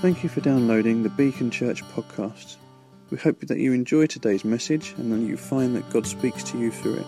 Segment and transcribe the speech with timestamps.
[0.00, 2.54] Thank you for downloading the Beacon Church podcast.
[3.10, 6.58] We hope that you enjoy today's message and that you find that God speaks to
[6.58, 7.06] you through it.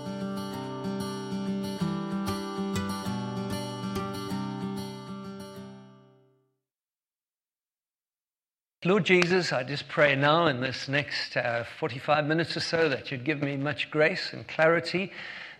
[8.84, 13.12] Lord Jesus, I just pray now in this next uh, 45 minutes or so that
[13.12, 15.12] you'd give me much grace and clarity.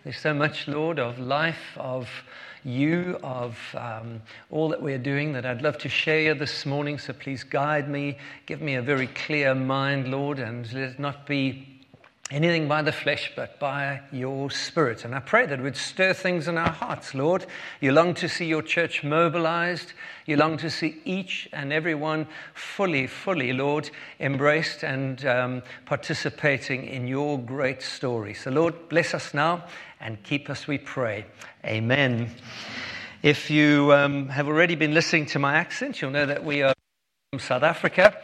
[0.03, 2.09] There's so much, Lord, of life, of
[2.63, 6.97] you, of um, all that we're doing that I'd love to share you this morning.
[6.97, 11.25] So please guide me, give me a very clear mind, Lord, and let it not
[11.25, 11.70] be
[12.29, 15.03] anything by the flesh, but by your spirit.
[15.03, 17.45] And I pray that would stir things in our hearts, Lord.
[17.81, 19.93] You long to see your church mobilized.
[20.25, 23.89] You long to see each and every one fully, fully, Lord,
[24.19, 28.33] embraced and um, participating in your great story.
[28.33, 29.65] So, Lord, bless us now
[29.99, 31.25] and keep us, we pray.
[31.65, 32.31] Amen.
[33.23, 36.73] If you um, have already been listening to my accent, you'll know that we are
[37.31, 38.17] from South Africa.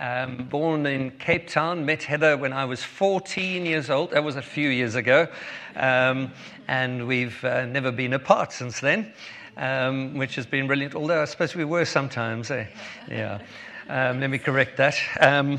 [0.00, 4.12] Um, born in Cape Town, met Heather when I was 14 years old.
[4.12, 5.28] That was a few years ago.
[5.76, 6.32] Um,
[6.68, 9.12] and we've uh, never been apart since then,
[9.58, 10.94] um, which has been brilliant.
[10.94, 12.50] Although I suppose we were sometimes.
[12.50, 12.64] Eh?
[13.10, 13.42] Yeah.
[13.90, 14.96] Um, let me correct that.
[15.20, 15.58] Um,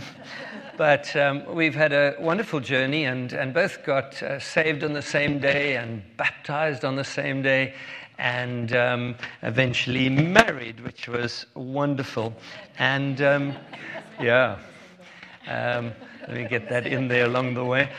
[0.76, 5.04] but um, we've had a wonderful journey and, and both got uh, saved on the
[5.04, 7.76] same day and baptized on the same day
[8.18, 8.72] and
[9.42, 12.34] eventually married, which was wonderful.
[12.78, 13.20] And
[14.22, 14.60] yeah.
[15.48, 15.92] Um,
[16.28, 17.92] let me get that in there along the way.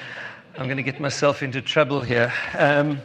[0.56, 2.32] I'm going to get myself into trouble here.
[2.56, 3.00] Um,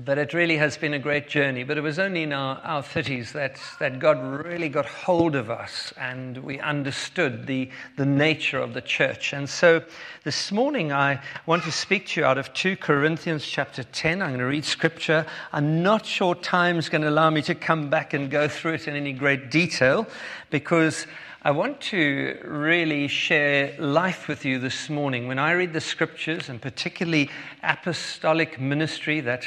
[0.00, 1.62] but it really has been a great journey.
[1.62, 5.50] But it was only in our, our 30s that, that God really got hold of
[5.50, 9.32] us and we understood the, the nature of the church.
[9.32, 9.82] And so
[10.24, 14.20] this morning I want to speak to you out of 2 Corinthians chapter 10.
[14.20, 15.26] I'm going to read scripture.
[15.52, 18.88] I'm not sure time's going to allow me to come back and go through it
[18.88, 20.08] in any great detail
[20.50, 21.06] because
[21.46, 25.28] I want to really share life with you this morning.
[25.28, 27.28] When I read the scriptures, and particularly
[27.62, 29.44] apostolic ministry, that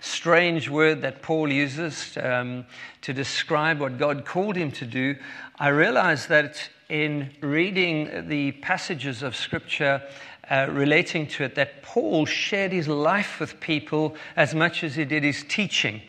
[0.00, 2.64] strange word that Paul uses um,
[3.02, 5.16] to describe what God called him to do,
[5.58, 10.00] I realize that in reading the passages of scripture
[10.50, 15.04] uh, relating to it, that Paul shared his life with people as much as he
[15.04, 16.00] did his teaching.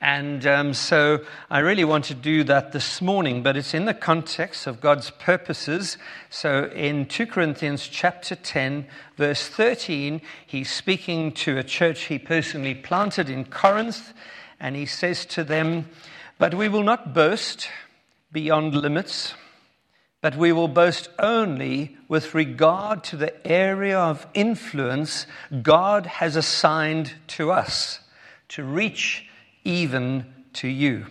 [0.00, 3.94] And um, so I really want to do that this morning, but it's in the
[3.94, 5.96] context of God's purposes.
[6.28, 8.86] So in 2 Corinthians chapter 10,
[9.16, 14.12] verse 13, he's speaking to a church he personally planted in Corinth,
[14.60, 15.88] and he says to them,
[16.38, 17.68] But we will not boast
[18.30, 19.34] beyond limits,
[20.20, 25.26] but we will boast only with regard to the area of influence
[25.62, 28.00] God has assigned to us
[28.48, 29.26] to reach
[29.66, 31.06] even to you.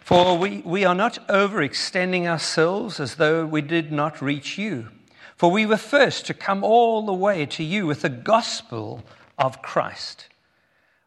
[0.00, 4.88] For we, we are not overextending ourselves as though we did not reach you.
[5.36, 9.04] For we were first to come all the way to you with the gospel
[9.38, 10.26] of Christ.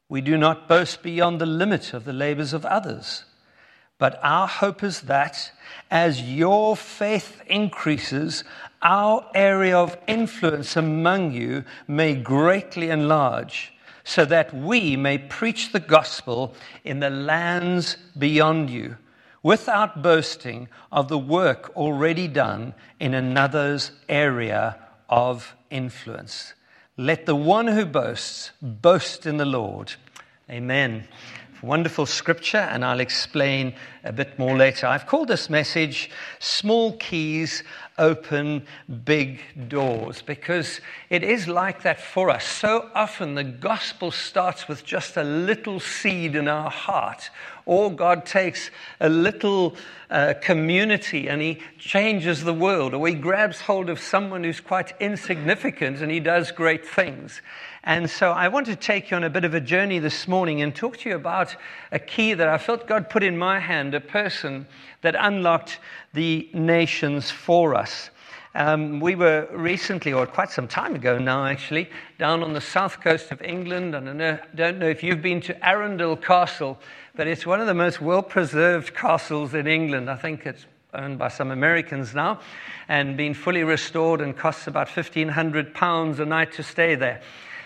[0.08, 3.26] We do not boast beyond the limit of the labors of others,
[3.98, 5.52] but our hope is that
[5.90, 8.44] as your faith increases,
[8.82, 13.74] our area of influence among you may greatly enlarge
[14.04, 16.54] so that we may preach the gospel
[16.84, 18.98] in the lands beyond you,
[19.44, 24.78] without boasting of the work already done in another's area
[25.10, 26.54] of influence.
[26.98, 29.94] Let the one who boasts boast in the Lord.
[30.50, 31.08] Amen.
[31.62, 34.88] Wonderful scripture, and I'll explain a bit more later.
[34.88, 37.64] I've called this message Small Keys
[38.00, 38.66] Open
[39.06, 42.46] Big Doors because it is like that for us.
[42.46, 47.30] So often the gospel starts with just a little seed in our heart,
[47.68, 49.76] or God takes a little
[50.10, 54.94] uh, community and He changes the world, or He grabs hold of someone who's quite
[55.00, 57.44] insignificant and He does great things.
[57.84, 60.62] And so I want to take you on a bit of a journey this morning
[60.62, 61.56] and talk to you about
[61.91, 64.67] a key that I felt God put in my hand, a person
[65.02, 65.79] that unlocked
[66.14, 68.11] the nations for us.
[68.53, 71.90] Um, we were recently, or quite some time ago now actually,
[72.20, 73.96] down on the south coast of England.
[73.96, 76.78] And I know, don't know if you've been to Arundel Castle,
[77.16, 80.08] but it's one of the most well preserved castles in England.
[80.08, 82.41] I think it's owned by some Americans now
[82.90, 87.22] and been fully restored and costs about £1,500 a night to stay there.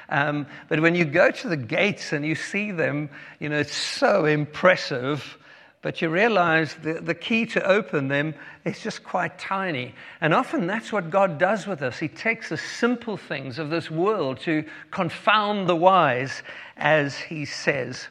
[0.10, 3.10] Um, but when you go to the gates and you see them,
[3.40, 5.38] you know, it's so impressive.
[5.82, 8.34] But you realize the, the key to open them
[8.66, 9.94] is just quite tiny.
[10.20, 12.00] And often that's what God does with us.
[12.00, 16.42] He takes the simple things of this world to confound the wise,
[16.76, 18.08] as He says.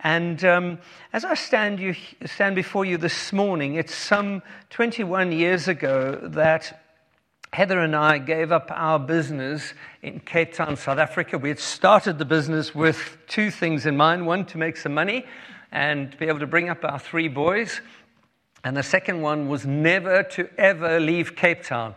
[0.00, 0.78] And um,
[1.12, 6.80] as I stand, you, stand before you this morning, it's some 21 years ago that
[7.52, 9.72] Heather and I gave up our business
[10.02, 11.38] in Cape Town, South Africa.
[11.38, 15.24] We had started the business with two things in mind one, to make some money
[15.72, 17.80] and be able to bring up our three boys.
[18.64, 21.94] And the second one was never to ever leave Cape Town.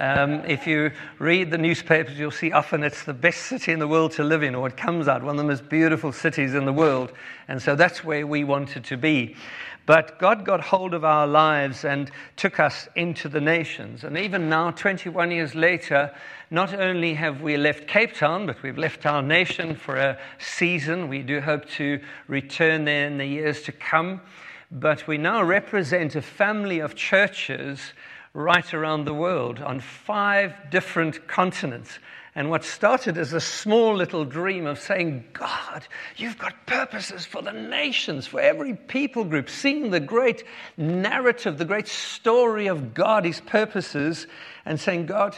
[0.00, 3.86] Um, if you read the newspapers, you'll see often it's the best city in the
[3.86, 6.64] world to live in, or it comes out one of the most beautiful cities in
[6.64, 7.12] the world.
[7.48, 9.36] And so that's where we wanted to be.
[9.84, 14.02] But God got hold of our lives and took us into the nations.
[14.04, 16.14] And even now, 21 years later,
[16.50, 21.10] not only have we left Cape Town, but we've left our nation for a season.
[21.10, 24.22] We do hope to return there in the years to come.
[24.70, 27.92] But we now represent a family of churches
[28.32, 31.98] right around the world on five different continents.
[32.34, 35.86] And what started as a small little dream of saying, God,
[36.16, 40.44] you've got purposes for the nations, for every people group, seeing the great
[40.76, 44.28] narrative, the great story of God, His purposes,
[44.64, 45.36] and saying, God,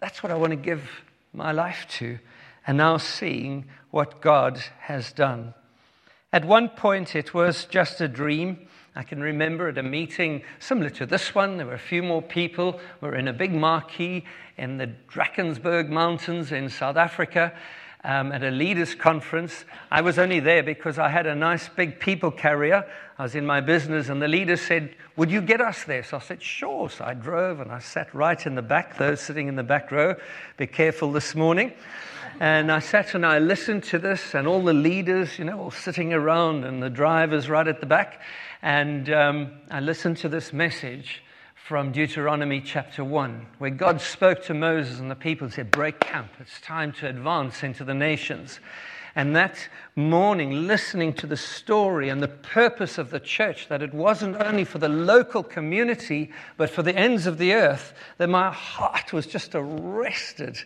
[0.00, 0.82] that's what I want to give
[1.32, 2.18] my life to.
[2.66, 5.54] And now seeing what God has done.
[6.30, 8.68] At one point, it was just a dream.
[8.98, 12.20] I can remember at a meeting similar to this one, there were a few more
[12.20, 12.80] people.
[13.00, 14.24] We were in a big marquee
[14.56, 17.52] in the Drakensberg Mountains in South Africa
[18.02, 19.64] um, at a leaders' conference.
[19.88, 22.84] I was only there because I had a nice big people carrier.
[23.20, 26.02] I was in my business, and the leader said, Would you get us there?
[26.02, 26.90] So I said, Sure.
[26.90, 29.92] So I drove and I sat right in the back, those sitting in the back
[29.92, 30.16] row.
[30.56, 31.72] Be careful this morning.
[32.40, 35.70] And I sat and I listened to this, and all the leaders, you know, all
[35.70, 38.20] sitting around, and the drivers right at the back.
[38.62, 41.22] And um, I listened to this message
[41.54, 46.00] from Deuteronomy chapter 1, where God spoke to Moses and the people and said, Break
[46.00, 46.30] camp.
[46.40, 48.58] It's time to advance into the nations.
[49.14, 53.94] And that morning, listening to the story and the purpose of the church, that it
[53.94, 58.50] wasn't only for the local community, but for the ends of the earth, that my
[58.50, 60.58] heart was just arrested.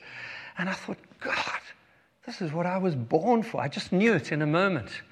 [0.56, 1.60] And I thought, God,
[2.26, 3.60] this is what I was born for.
[3.60, 5.02] I just knew it in a moment.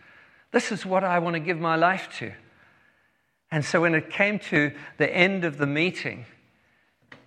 [0.50, 2.32] This is what I want to give my life to.
[3.52, 6.24] And so when it came to the end of the meeting,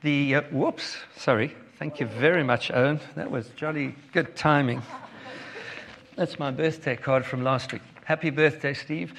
[0.01, 2.99] the, uh, whoops, sorry, thank you very much, Owen.
[3.15, 4.81] That was jolly good timing.
[6.15, 7.81] That's my birthday card from last week.
[8.05, 9.13] Happy birthday, Steve.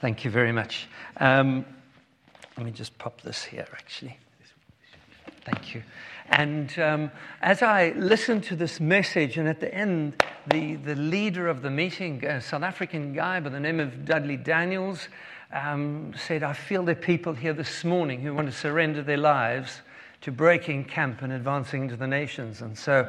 [0.00, 0.88] thank you very much.
[1.16, 1.64] Um,
[2.56, 4.18] let me just pop this here, actually.
[5.44, 5.82] Thank you.
[6.28, 7.10] And um,
[7.42, 11.70] as I listened to this message, and at the end, the, the leader of the
[11.70, 15.08] meeting, a South African guy by the name of Dudley Daniels,
[15.52, 19.16] um, said, I feel there are people here this morning who want to surrender their
[19.16, 19.80] lives
[20.22, 22.60] to breaking camp and advancing into the nations.
[22.60, 23.08] And so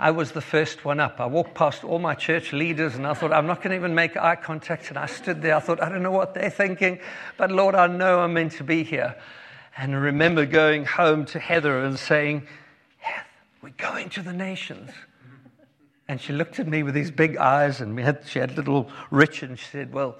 [0.00, 1.20] I was the first one up.
[1.20, 3.94] I walked past all my church leaders and I thought, I'm not going to even
[3.94, 4.88] make eye contact.
[4.88, 5.56] And I stood there.
[5.56, 6.98] I thought, I don't know what they're thinking,
[7.36, 9.16] but Lord, I know I'm meant to be here.
[9.76, 12.46] And I remember going home to Heather and saying,
[12.98, 13.26] Heather,
[13.62, 14.90] we're going to the nations.
[16.12, 18.90] And she looked at me with these big eyes, and we had, she had little
[19.10, 20.18] Richard, and she said, Well,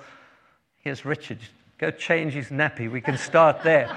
[0.78, 1.36] here's Richard.
[1.76, 2.90] Go change his nappy.
[2.90, 3.94] We can start there.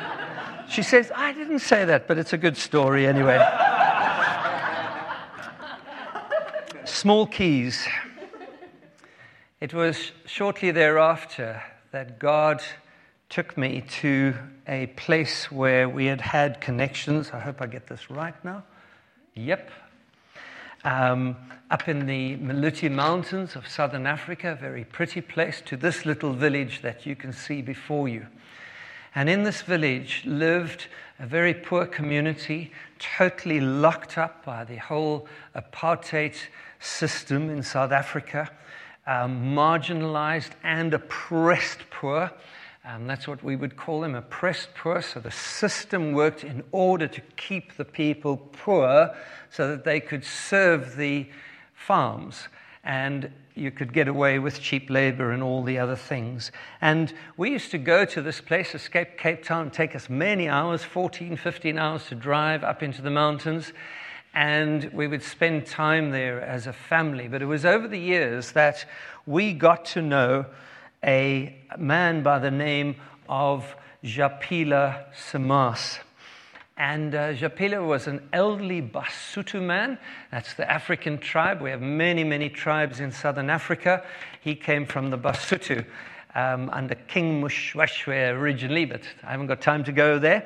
[0.70, 3.44] she says, I didn't say that, but it's a good story anyway.
[6.84, 7.84] Small keys.
[9.58, 11.60] It was shortly thereafter
[11.90, 12.62] that God
[13.28, 14.36] took me to
[14.68, 17.32] a place where we had had connections.
[17.32, 18.62] I hope I get this right now.
[19.34, 19.68] Yep.
[20.84, 21.36] Um,
[21.70, 26.34] up in the Maluti Mountains of southern Africa, a very pretty place, to this little
[26.34, 28.26] village that you can see before you.
[29.14, 30.88] And in this village lived
[31.18, 35.26] a very poor community, totally locked up by the whole
[35.56, 36.36] apartheid
[36.80, 38.50] system in South Africa,
[39.06, 42.30] um, marginalized and oppressed poor.
[42.84, 45.00] And that's what we would call them oppressed poor.
[45.00, 49.14] So the system worked in order to keep the people poor
[49.50, 51.26] so that they could serve the
[51.74, 52.48] farms
[52.84, 56.52] and you could get away with cheap labor and all the other things.
[56.80, 60.82] And we used to go to this place, escape Cape Town, take us many hours
[60.82, 63.72] 14, 15 hours to drive up into the mountains.
[64.34, 67.28] And we would spend time there as a family.
[67.28, 68.84] But it was over the years that
[69.24, 70.46] we got to know
[71.04, 72.96] a man by the name
[73.28, 75.98] of Japila Samas.
[76.76, 79.98] And uh, Japila was an elderly Basotho man.
[80.32, 81.60] That's the African tribe.
[81.60, 84.02] We have many, many tribes in southern Africa.
[84.40, 85.84] He came from the Basotho
[86.34, 90.44] um, under King Moshoeshoe originally, but I haven't got time to go there.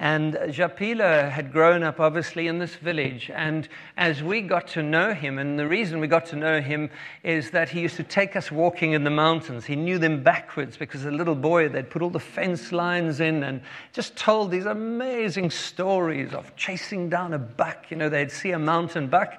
[0.00, 3.30] And Japila had grown up, obviously, in this village.
[3.34, 6.88] And as we got to know him, and the reason we got to know him
[7.22, 9.66] is that he used to take us walking in the mountains.
[9.66, 13.20] He knew them backwards because as a little boy, they'd put all the fence lines
[13.20, 13.60] in and
[13.92, 17.90] just told these amazing stories of chasing down a buck.
[17.90, 19.34] You know, they'd see a mountain buck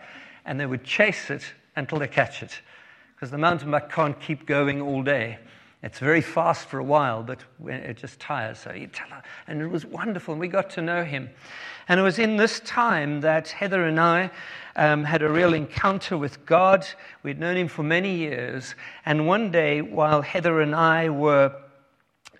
[0.46, 1.44] and they would chase it
[1.76, 2.62] until they catch it
[3.16, 5.40] because the mountain buck can't keep going all day.
[5.84, 8.60] It's very fast for a while, but it just tires.
[8.60, 11.30] So you tell her, and it was wonderful, and we got to know him.
[11.88, 14.30] And it was in this time that Heather and I
[14.76, 16.86] um, had a real encounter with God.
[17.24, 21.56] We'd known him for many years, and one day, while Heather and I were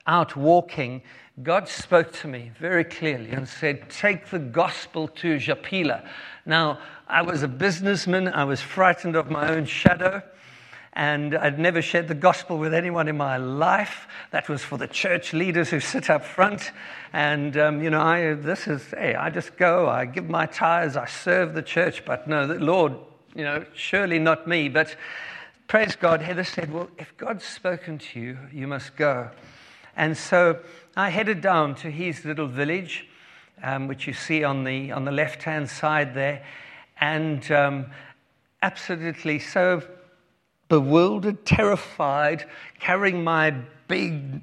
[0.06, 1.02] out walking,
[1.42, 6.06] God spoke to me very clearly and said, Take the gospel to Japila.
[6.46, 10.22] Now, I was a businessman, I was frightened of my own shadow
[10.94, 14.08] and I'd never shared the gospel with anyone in my life.
[14.32, 16.72] That was for the church leaders who sit up front.
[17.14, 20.98] And, um, you know, I, this is, hey, I just go, I give my tithes,
[20.98, 22.94] I serve the church, but no, the Lord,
[23.34, 24.68] you know, surely not me.
[24.68, 24.96] But
[25.68, 29.30] praise God, Heather said, well, if God's spoken to you, you must go.
[29.96, 30.60] And so
[30.98, 33.08] I headed down to his little village,
[33.64, 36.44] um, which you see on the, on the left hand side there.
[37.00, 37.86] And um,
[38.62, 39.82] absolutely so
[40.72, 42.46] bewildered, terrified,
[42.80, 43.52] carrying my
[43.90, 44.42] big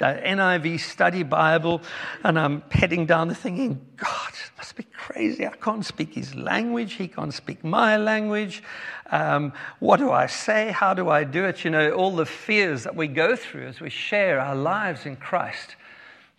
[0.00, 1.82] uh, NIV study Bible,
[2.22, 5.44] and I'm heading down the thinking, God, it must be crazy.
[5.44, 6.92] I can't speak his language.
[6.92, 8.62] He can't speak my language.
[9.10, 10.70] Um, what do I say?
[10.70, 11.64] How do I do it?
[11.64, 15.16] You know, all the fears that we go through as we share our lives in
[15.16, 15.74] Christ.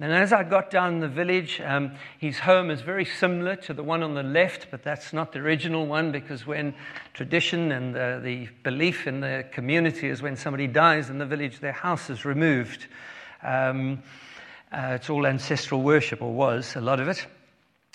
[0.02, 3.84] And as I got down the village, um, his home is very similar to the
[3.84, 6.74] one on the left, but that's not the original one because when
[7.14, 11.60] tradition and the, the belief in the community is when somebody dies in the village,
[11.60, 12.88] their house is removed.
[13.44, 14.02] Um,
[14.72, 17.26] uh, it's all ancestral worship, or was a lot of it.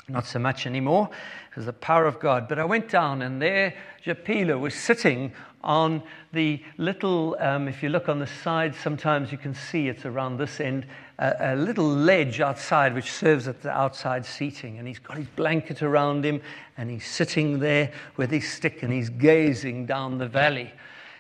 [0.07, 1.09] Not so much anymore,
[1.49, 2.49] because the power of God.
[2.49, 3.73] But I went down, and there
[4.05, 5.33] Japila was sitting
[5.65, 6.03] on
[6.33, 10.37] the little, um, if you look on the side, sometimes you can see it's around
[10.37, 10.87] this end,
[11.19, 14.79] a, a, little ledge outside which serves as the outside seating.
[14.79, 16.41] And he's got his blanket around him
[16.77, 20.73] and he's sitting there with his stick and he's gazing down the valley.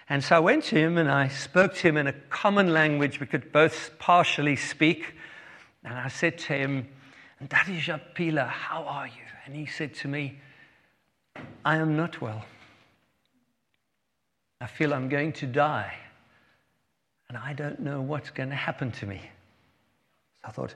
[0.08, 3.20] And so I went to him and I spoke to him in a common language
[3.20, 5.14] we could both partially speak.
[5.82, 6.88] And I said to him,
[7.48, 9.12] Daddy Japila, how are you?
[9.46, 10.38] And he said to me,
[11.64, 12.44] I am not well.
[14.64, 15.94] I feel I'm going to die.
[17.28, 19.20] And I don't know what's going to happen to me.
[20.36, 20.74] So I thought,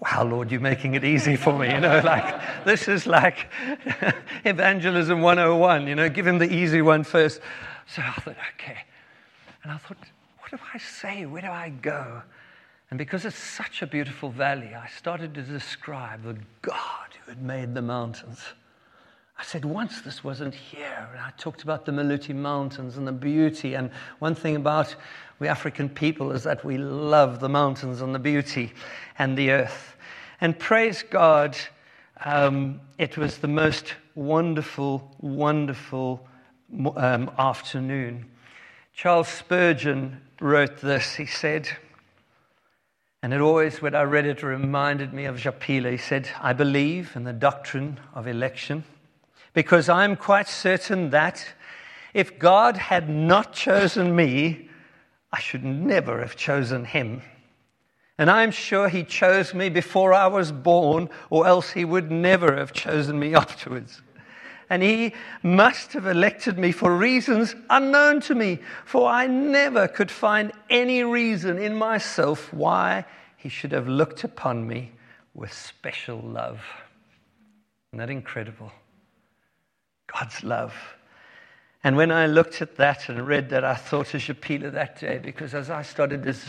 [0.00, 1.72] wow, Lord, you're making it easy for me.
[1.72, 3.46] You know, like, this is like
[4.44, 7.40] evangelism 101, you know, give him the easy one first.
[7.86, 8.80] So I thought, okay.
[9.62, 9.96] And I thought,
[10.40, 11.24] what do I say?
[11.24, 12.20] Where do I go?
[12.90, 17.40] And because it's such a beautiful valley, I started to describe the God who had
[17.40, 18.40] made the mountains.
[19.42, 21.08] I said, once this wasn't here.
[21.10, 23.74] And I talked about the Maluti Mountains and the beauty.
[23.74, 24.94] And one thing about
[25.40, 28.72] we African people is that we love the mountains and the beauty
[29.18, 29.96] and the earth.
[30.40, 31.56] And praise God,
[32.24, 36.24] um, it was the most wonderful, wonderful
[36.94, 38.26] um, afternoon.
[38.94, 41.16] Charles Spurgeon wrote this.
[41.16, 41.68] He said,
[43.24, 45.90] and it always, when I read it, reminded me of Japila.
[45.90, 48.84] He said, I believe in the doctrine of election
[49.54, 51.46] because I'm quite certain that
[52.14, 54.68] if God had not chosen me,
[55.32, 57.22] I should never have chosen him.
[58.18, 62.56] And I'm sure he chose me before I was born, or else he would never
[62.56, 64.02] have chosen me afterwards.
[64.68, 70.10] And he must have elected me for reasons unknown to me, for I never could
[70.10, 73.04] find any reason in myself why
[73.36, 74.92] he should have looked upon me
[75.34, 76.60] with special love.
[77.92, 78.72] Isn't that incredible?
[80.12, 80.74] God's love.
[81.84, 85.18] And when I looked at that and read that, I thought of Japila that day
[85.18, 86.46] because as I started this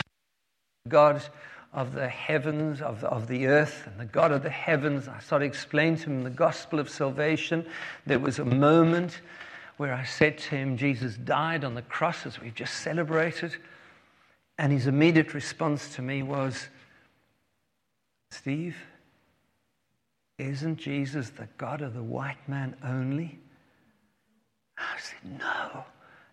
[0.88, 1.22] God
[1.72, 5.18] of the heavens, of the, of the earth, and the God of the heavens, I
[5.18, 7.66] started explaining to him the gospel of salvation.
[8.06, 9.20] There was a moment
[9.76, 13.56] where I said to him, Jesus died on the cross as we've just celebrated.
[14.56, 16.68] And his immediate response to me was,
[18.30, 18.76] Steve,
[20.38, 23.40] isn't Jesus the God of the white man only?
[24.78, 25.84] I said, No.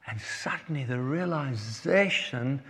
[0.07, 2.61] And suddenly the realization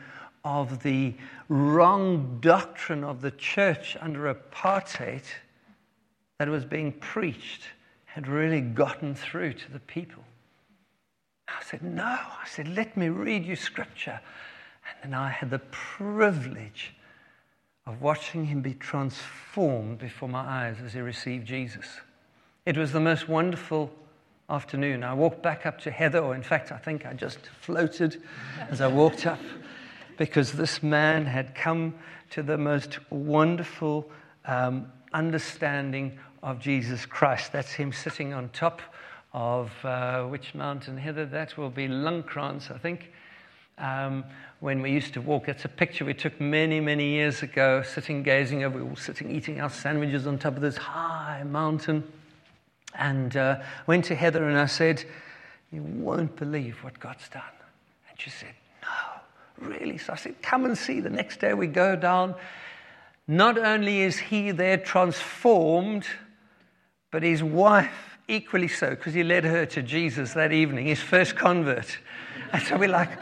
[0.44, 1.14] of the
[1.50, 5.24] wrong doctrine of the church under apartheid
[6.40, 7.64] that was being preached
[8.06, 10.24] had really gotten through to the people.
[11.48, 12.04] I said, No.
[12.04, 14.20] I said, Let me read you scripture.
[15.04, 16.94] And then I had the privilege
[17.86, 21.86] of watching him be transformed before my eyes as he received Jesus.
[22.66, 23.92] It was the most wonderful
[24.52, 25.04] afternoon.
[25.04, 28.22] I walked back up to Heather, or in fact, I think I just floated
[28.70, 29.40] as I walked up,
[30.18, 31.96] because this man had come
[32.32, 34.12] to the most wonderful
[34.46, 37.54] um, understanding of Jesus Christ.
[37.54, 38.82] That's him sitting on top
[39.34, 41.26] of uh, which mountain, Heather?
[41.26, 43.12] That will be Lungkrans, I think.
[43.78, 44.26] Um,
[44.60, 48.22] when we used to walk, it's a picture we took many, many years ago, sitting
[48.22, 52.04] gazing over, we were sitting eating our sandwiches on top of this high mountain.
[52.96, 55.04] And uh, went to Heather and I said,
[55.72, 57.44] You won't believe what God's done.
[58.10, 59.98] And she said, No, really?
[59.98, 61.00] So I said, Come and see.
[61.00, 62.36] The next day we go down.
[63.28, 66.06] Not only is he there transformed,
[67.12, 71.36] but his wife equally so, because he led her to Jesus that evening, his first
[71.36, 71.98] convert.
[72.54, 73.18] And so we're like,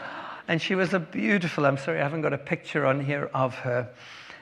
[0.48, 3.54] and she was a beautiful, I'm sorry, I haven't got a picture on here of
[3.54, 3.88] her.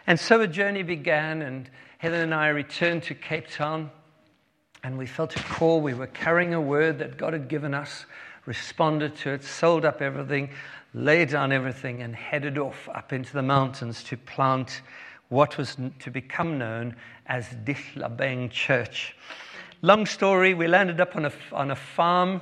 [0.06, 1.68] And so a journey began, and
[1.98, 3.90] Heather and I returned to Cape Town,
[4.82, 5.80] and we felt a call.
[5.80, 8.06] We were carrying a word that God had given us,
[8.46, 10.50] responded to it, sold up everything,
[10.94, 14.82] laid down everything, and headed off up into the mountains to plant
[15.28, 19.14] what was to become known as Dihlabeng Church.
[19.82, 22.40] Long story, we landed up on a, on a farm.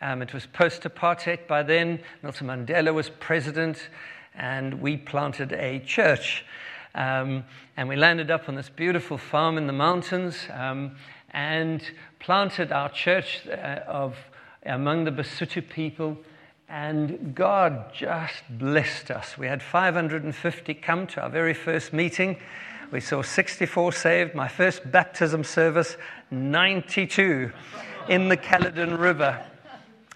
[0.00, 2.00] Um, it was post apartheid by then.
[2.22, 3.88] Nelson Mandela was president,
[4.34, 6.44] and we planted a church.
[6.94, 7.44] Um,
[7.76, 10.96] and we landed up on this beautiful farm in the mountains um,
[11.32, 11.82] and
[12.20, 14.16] planted our church uh, of,
[14.64, 16.16] among the Basotho people.
[16.68, 19.36] And God just blessed us.
[19.36, 22.38] We had 550 come to our very first meeting.
[22.90, 24.34] We saw 64 saved.
[24.34, 25.96] My first baptism service,
[26.30, 27.52] 92
[28.08, 29.44] in the Caledon River.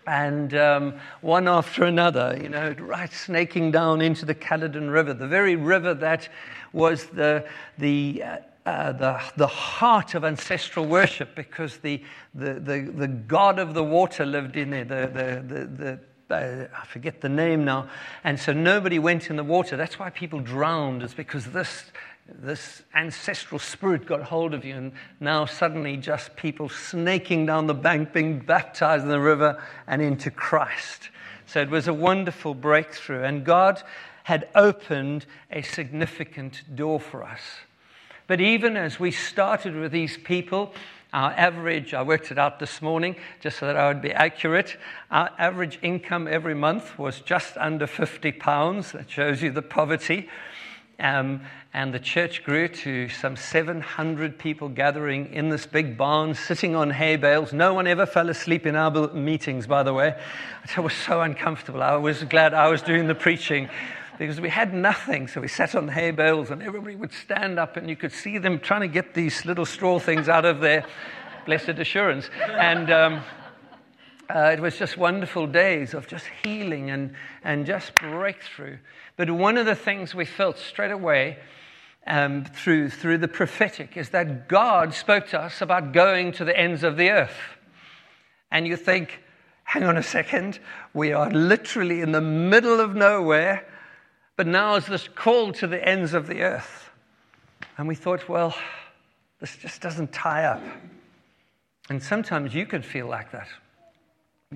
[0.06, 5.26] And um, one after another, you know, right snaking down into the Caledon River, the
[5.26, 6.28] very river that
[6.72, 7.44] was the,
[7.78, 12.02] the, uh, uh, the, the heart of ancestral worship because the,
[12.34, 16.66] the, the, the god of the water lived in there, the, the, the, the uh,
[16.76, 17.88] I forget the name now.
[18.24, 19.76] And so nobody went in the water.
[19.76, 21.84] That's why people drowned, is because this,
[22.26, 24.74] this ancestral spirit got hold of you.
[24.74, 30.02] And now suddenly just people snaking down the bank, being baptized in the river and
[30.02, 31.10] into Christ.
[31.46, 33.22] So it was a wonderful breakthrough.
[33.22, 33.80] And God
[34.24, 37.40] had opened a significant door for us.
[38.26, 40.74] But even as we started with these people,
[41.12, 44.76] our average, I worked it out this morning just so that I would be accurate.
[45.10, 48.92] Our average income every month was just under 50 pounds.
[48.92, 50.28] That shows you the poverty.
[50.98, 56.74] Um, and the church grew to some 700 people gathering in this big barn, sitting
[56.74, 57.52] on hay bales.
[57.52, 60.18] No one ever fell asleep in our meetings, by the way.
[60.64, 61.82] It was so uncomfortable.
[61.82, 63.68] I was glad I was doing the preaching
[64.18, 65.28] because we had nothing.
[65.28, 68.38] So we sat on hay bales and everybody would stand up and you could see
[68.38, 70.86] them trying to get these little straw things out of their
[71.44, 72.28] blessed assurance.
[72.48, 73.22] And um,
[74.28, 78.78] uh, it was just wonderful days of just healing and, and just breakthrough.
[79.16, 81.38] But one of the things we felt straight away
[82.06, 86.58] um, through, through the prophetic is that God spoke to us about going to the
[86.58, 87.38] ends of the earth.
[88.50, 89.20] And you think,
[89.64, 90.60] hang on a second,
[90.94, 93.66] we are literally in the middle of nowhere
[94.36, 96.90] but now is this call to the ends of the earth.
[97.78, 98.54] And we thought, well,
[99.40, 100.62] this just doesn't tie up.
[101.88, 103.48] And sometimes you could feel like that.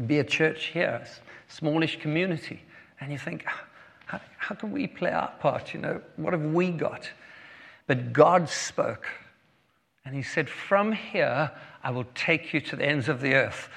[0.07, 2.63] Be a church here, a smallish community,
[3.01, 3.65] and you think, ah,
[4.07, 5.75] how, how can we play our part?
[5.75, 7.11] You know, what have we got?
[7.87, 9.07] But God spoke,
[10.05, 11.51] and He said, From here,
[11.83, 13.69] I will take you to the ends of the earth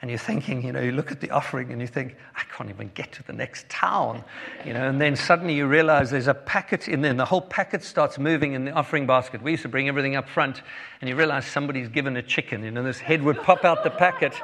[0.00, 2.70] and you're thinking, you know, you look at the offering and you think, I can't
[2.70, 4.24] even get to the next town,
[4.64, 7.42] you know, and then suddenly you realize there's a packet in there, and the whole
[7.42, 9.42] packet starts moving in the offering basket.
[9.42, 10.62] We used to bring everything up front,
[11.00, 13.90] and you realize somebody's given a chicken, you know, this head would pop out the
[13.90, 14.34] packet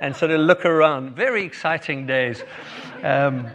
[0.00, 1.16] and sort of look around.
[1.16, 2.44] Very exciting days.
[3.02, 3.48] Um,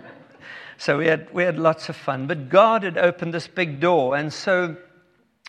[0.78, 2.26] so we had, we had lots of fun.
[2.26, 4.78] But God had opened this big door, and so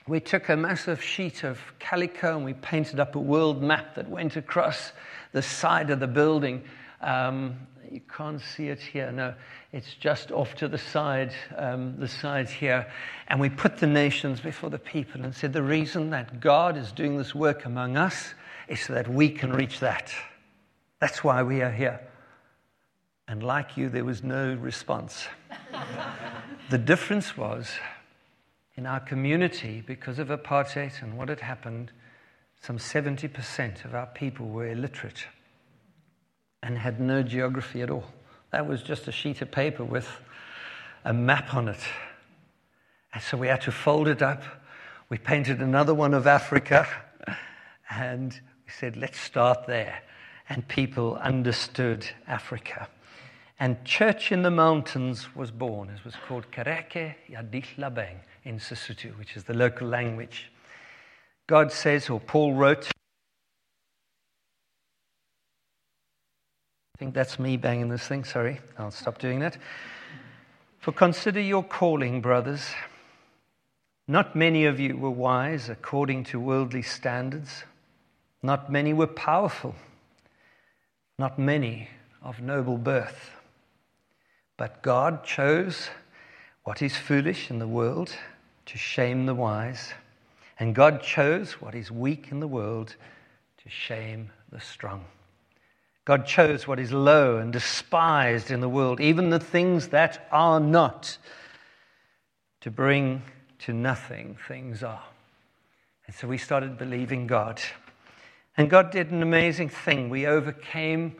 [0.07, 4.11] we took a massive sheet of calico and we painted up a world map that
[4.11, 4.93] went across
[5.33, 6.63] the side of the building.
[7.01, 7.57] Um,
[7.91, 9.13] you can't see it here.
[9.13, 9.35] No,
[9.73, 12.91] it's just off to the side, um, the side here.
[13.29, 16.93] And we put the nations before the people and said, the reason that God is
[16.93, 18.35] doing this work among us
[18.69, 20.13] is so that we can reach that.
[21.01, 22.01] That's why we are here.
[23.29, 25.27] And like you, there was no response.
[26.71, 27.71] the difference was
[28.77, 31.93] in our community, because of apartheid and what had happened,
[32.63, 35.27] some 70% of our people were illiterate
[36.63, 38.05] and had no geography at all.
[38.53, 40.09] That was just a sheet of paper with
[41.05, 41.81] a map on it.
[43.13, 44.45] And so we had to fold it up.
[45.09, 46.87] We painted another one of Africa.
[47.91, 50.01] And we said, let's start there.
[50.49, 52.89] And people understood Africa.
[53.59, 55.91] And Church in the Mountains was born.
[55.91, 60.52] It was called Kereke Yadihlabeng in Sesotho, which is the local language.
[61.49, 62.89] God says, or Paul wrote,
[66.95, 68.61] I think that's me banging this thing, sorry.
[68.79, 69.59] I'll stop doing that.
[70.79, 72.71] For consider your calling, brothers.
[74.09, 77.65] Not many of you were wise according to worldly standards.
[78.43, 79.75] Not many were powerful.
[81.19, 81.89] Not many
[82.23, 83.31] of noble birth.
[84.57, 85.89] But God chose
[86.65, 88.15] what is foolish in the world
[88.67, 89.93] to shame the wise.
[90.63, 92.95] And God chose what is weak in the world
[93.65, 95.05] to shame the strong.
[96.05, 100.61] God chose what is low and despised in the world, even the things that are
[100.61, 101.19] not,
[102.61, 103.23] to bring
[103.59, 105.03] to nothing things are.
[106.07, 107.61] And so we started believing God.
[108.57, 110.11] And God did an amazing thing.
[110.11, 111.17] We overcame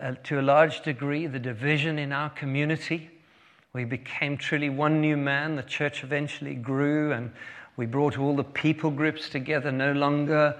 [0.00, 3.10] uh, to a large degree the division in our community.
[3.72, 5.56] We became truly one new man.
[5.56, 7.32] The church eventually grew, and
[7.76, 10.56] we brought all the people groups together, no longer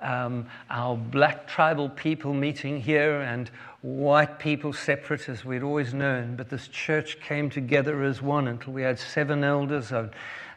[0.00, 3.50] um, our black tribal people meeting here and
[3.82, 6.36] white people separate as we'd always known.
[6.36, 10.10] But this church came together as one until we had seven elders of,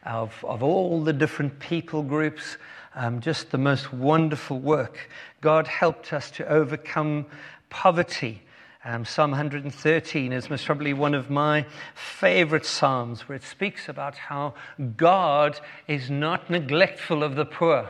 [0.04, 2.58] of, of all the different people groups.
[2.96, 5.10] Um, just the most wonderful work.
[5.42, 7.28] God helped us to overcome
[7.70, 8.42] poverty.
[8.86, 11.66] Um, Psalm 113 is most probably one of my
[11.96, 14.54] favorite Psalms where it speaks about how
[14.96, 17.90] God is not neglectful of the poor.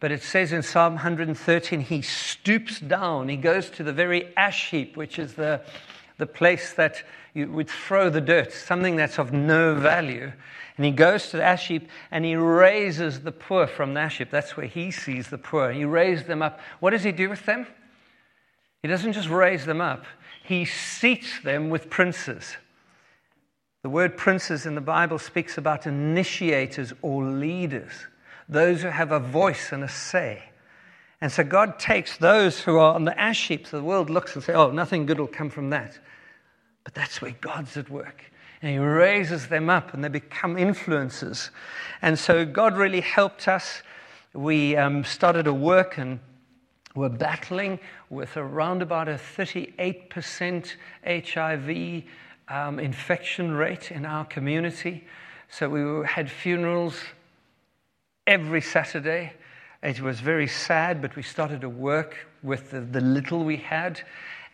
[0.00, 4.70] But it says in Psalm 113, he stoops down, he goes to the very ash
[4.70, 5.60] heap, which is the,
[6.16, 7.02] the place that
[7.34, 10.32] you would throw the dirt, something that's of no value.
[10.78, 14.16] And he goes to the ash heap and he raises the poor from the ash
[14.16, 14.30] heap.
[14.30, 15.72] That's where he sees the poor.
[15.72, 16.58] He raises them up.
[16.80, 17.66] What does he do with them?
[18.82, 20.04] He doesn't just raise them up,
[20.44, 22.56] he seats them with princes.
[23.82, 27.92] The word princes in the Bible speaks about initiators or leaders,
[28.48, 30.42] those who have a voice and a say.
[31.20, 34.44] And so God takes those who are on the ash heaps the world, looks and
[34.44, 35.98] says, Oh, nothing good will come from that.
[36.84, 38.24] But that's where God's at work.
[38.60, 41.50] And He raises them up and they become influences.
[42.02, 43.82] And so God really helped us.
[44.34, 46.20] We um, started a work and
[46.96, 47.78] we're battling
[48.10, 50.74] with around about a 38%
[51.06, 52.02] HIV
[52.48, 55.04] um, infection rate in our community.
[55.50, 56.98] So we had funerals
[58.26, 59.32] every Saturday.
[59.82, 64.00] It was very sad, but we started to work with the, the little we had.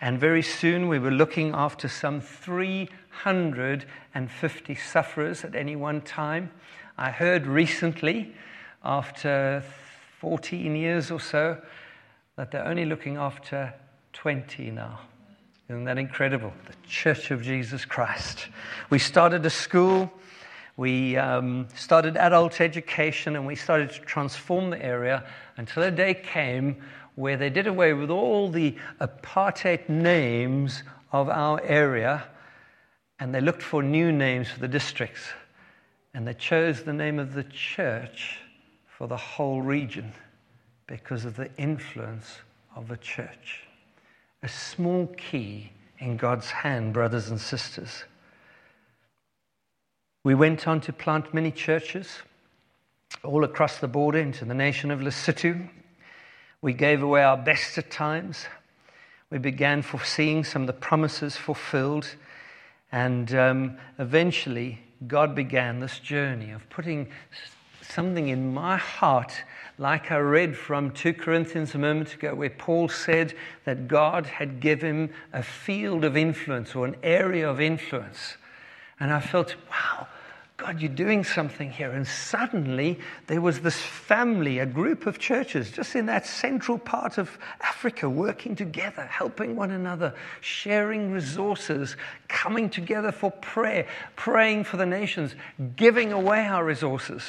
[0.00, 6.50] And very soon we were looking after some 350 sufferers at any one time.
[6.98, 8.34] I heard recently,
[8.84, 9.62] after
[10.20, 11.58] 14 years or so,
[12.42, 13.72] that they're only looking after
[14.14, 14.98] 20 now.
[15.68, 16.52] Isn't that incredible?
[16.66, 18.48] The Church of Jesus Christ.
[18.90, 20.12] We started a school,
[20.76, 25.22] we um, started adult education, and we started to transform the area
[25.56, 26.82] until a day came
[27.14, 32.24] where they did away with all the apartheid names of our area
[33.20, 35.28] and they looked for new names for the districts.
[36.12, 38.38] And they chose the name of the church
[38.88, 40.12] for the whole region
[40.92, 42.40] because of the influence
[42.76, 43.62] of a church.
[44.42, 48.04] A small key in God's hand, brothers and sisters.
[50.22, 52.18] We went on to plant many churches
[53.24, 55.66] all across the border into the nation of Lesotho.
[56.60, 58.44] We gave away our best at times.
[59.30, 62.14] We began foreseeing some of the promises fulfilled.
[62.92, 67.08] And um, eventually, God began this journey of putting
[67.80, 69.32] something in my heart
[69.82, 74.60] like I read from 2 Corinthians a moment ago, where Paul said that God had
[74.60, 78.36] given him a field of influence or an area of influence.
[79.00, 80.06] And I felt, wow,
[80.56, 81.90] God, you're doing something here.
[81.90, 87.18] And suddenly there was this family, a group of churches just in that central part
[87.18, 91.96] of Africa working together, helping one another, sharing resources,
[92.28, 95.34] coming together for prayer, praying for the nations,
[95.74, 97.24] giving away our resources.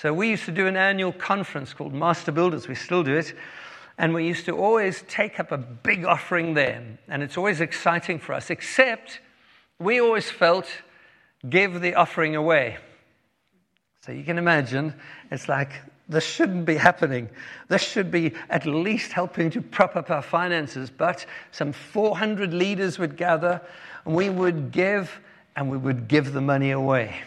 [0.00, 2.66] So we used to do an annual conference called Master Builders.
[2.66, 3.34] We still do it.
[3.98, 6.82] And we used to always take up a big offering there.
[7.06, 9.20] And it's always exciting for us, except
[9.78, 10.66] we always felt
[11.46, 12.78] give the offering away.
[14.00, 14.94] So you can imagine,
[15.30, 15.72] it's like
[16.08, 17.28] this shouldn't be happening.
[17.68, 20.88] This should be at least helping to prop up our finances.
[20.88, 23.60] But some 400 leaders would gather,
[24.06, 25.20] and we would give,
[25.56, 27.20] and we would give the money away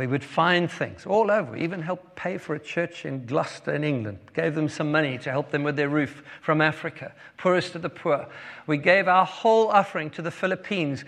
[0.00, 1.52] We would find things all over.
[1.52, 4.16] We even helped pay for a church in Gloucester in England.
[4.32, 7.12] Gave them some money to help them with their roof from Africa.
[7.36, 8.26] Poorest of the poor.
[8.66, 11.04] We gave our whole offering to the Philippines.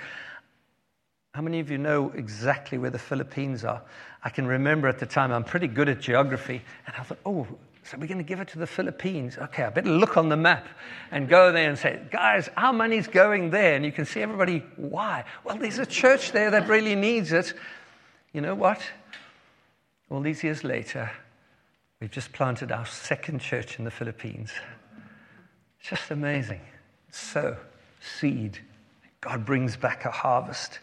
[1.32, 3.80] How many of you know exactly where the Philippines are?
[4.22, 7.46] I can remember at the time, I'm pretty good at geography, and I thought, oh,
[7.84, 9.38] so we're going to give it to the Philippines.
[9.38, 10.68] Okay, I better look on the map
[11.10, 13.74] and go there and say, guys, our money's going there.
[13.74, 15.24] And you can see everybody, why?
[15.44, 17.54] Well, there's a church there that really needs it.
[18.32, 18.80] You know what?
[20.10, 21.10] All these years later,
[22.00, 24.50] we've just planted our second church in the Philippines.
[25.80, 26.60] It's just amazing.
[27.10, 27.56] Sow,
[28.00, 28.58] seed.
[29.20, 30.78] God brings back a harvest.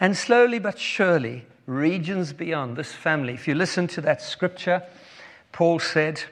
[0.00, 4.82] And slowly but surely, regions beyond this family, if you listen to that scripture,
[5.52, 6.22] Paul said,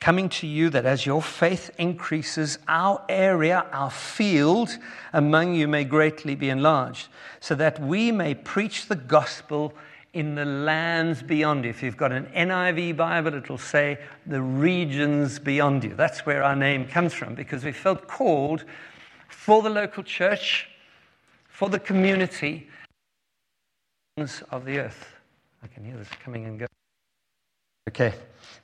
[0.00, 4.78] Coming to you that as your faith increases, our area, our field
[5.12, 7.08] among you may greatly be enlarged,
[7.40, 9.74] so that we may preach the gospel
[10.12, 11.70] in the lands beyond you.
[11.70, 15.94] If you've got an NIV Bible, it'll say the regions beyond you.
[15.94, 18.64] That's where our name comes from, because we felt called
[19.28, 20.68] for the local church,
[21.48, 22.68] for the community
[24.50, 25.06] of the earth.
[25.62, 26.68] I can hear this coming and going.
[27.88, 28.14] Okay,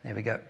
[0.04, 0.40] there we go.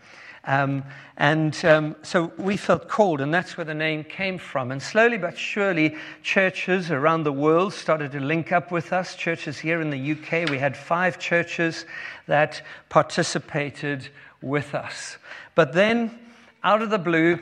[0.46, 0.84] Um,
[1.16, 4.70] and um, so we felt called, and that's where the name came from.
[4.70, 9.16] And slowly but surely, churches around the world started to link up with us.
[9.16, 11.86] Churches here in the UK, we had five churches
[12.26, 14.08] that participated
[14.42, 15.16] with us.
[15.54, 16.18] But then,
[16.62, 17.38] out of the blue,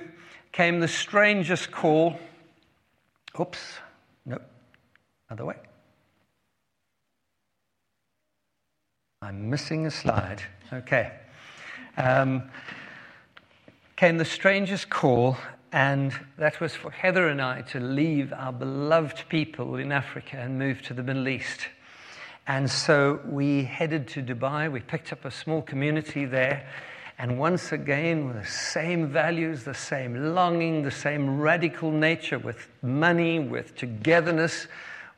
[0.53, 2.19] came the strangest call.
[3.41, 3.59] Oops,
[4.27, 4.39] no,
[5.31, 5.57] other way.
[9.23, 10.43] I'm missing a slide.
[10.73, 11.13] Okay.
[11.97, 12.51] Um,
[13.97, 15.37] came the strangest call,
[15.71, 20.59] and that was for Heather and I to leave our beloved people in Africa and
[20.59, 21.69] move to the Middle East.
[22.47, 24.71] And so we headed to Dubai.
[24.71, 26.67] We picked up a small community there.
[27.19, 32.69] And once again, with the same values, the same longing, the same radical nature, with
[32.83, 34.67] money, with togetherness,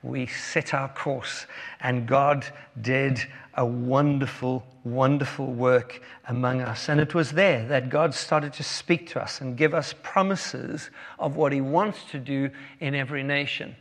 [0.03, 1.47] we set our course.
[1.81, 2.45] And God
[2.81, 6.89] did a wonderful, wonderful work among us.
[6.89, 10.91] And it was there that God started to speak to us and give us promises
[11.19, 13.77] of what He wants to do in every nation.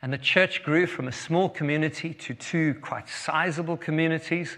[0.00, 4.56] And the church grew from a small community to two quite sizable communities,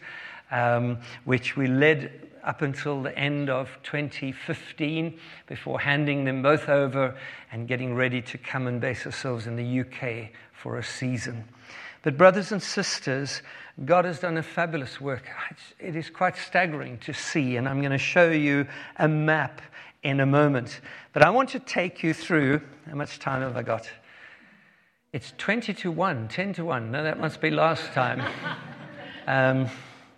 [0.50, 7.16] um, which we led up until the end of 2015 before handing them both over
[7.50, 11.44] and getting ready to come and base ourselves in the UK for a season.
[12.04, 13.40] But, brothers and sisters,
[13.84, 15.28] God has done a fabulous work.
[15.80, 18.66] It is quite staggering to see, and I'm going to show you
[18.98, 19.62] a map
[20.02, 20.80] in a moment.
[21.14, 23.90] But I want to take you through how much time have I got?
[25.14, 26.90] It's 20 to 1, 10 to 1.
[26.90, 28.22] No, that must be last time.
[29.26, 29.70] Um,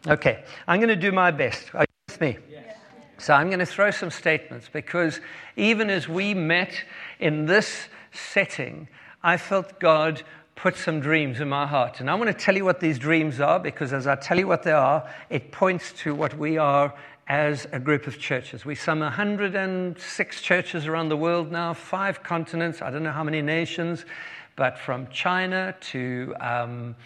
[0.09, 1.73] okay, I'm going to do my best.
[1.75, 2.39] Are you with me?
[2.51, 2.77] Yes.
[3.19, 5.21] So I'm going to throw some statements because
[5.55, 6.83] even as we met
[7.21, 8.89] in this setting,
[9.23, 10.25] I felt God
[10.57, 12.01] put some dreams in my heart.
[12.01, 14.49] And I want to tell you what these dreams are because as I tell you
[14.49, 16.93] what they are, it points to what we are
[17.29, 18.65] as a group of churches.
[18.65, 23.43] We some 106 churches around the world now, five continents, I don't know how many
[23.43, 24.07] nations,
[24.55, 26.97] but from China to um,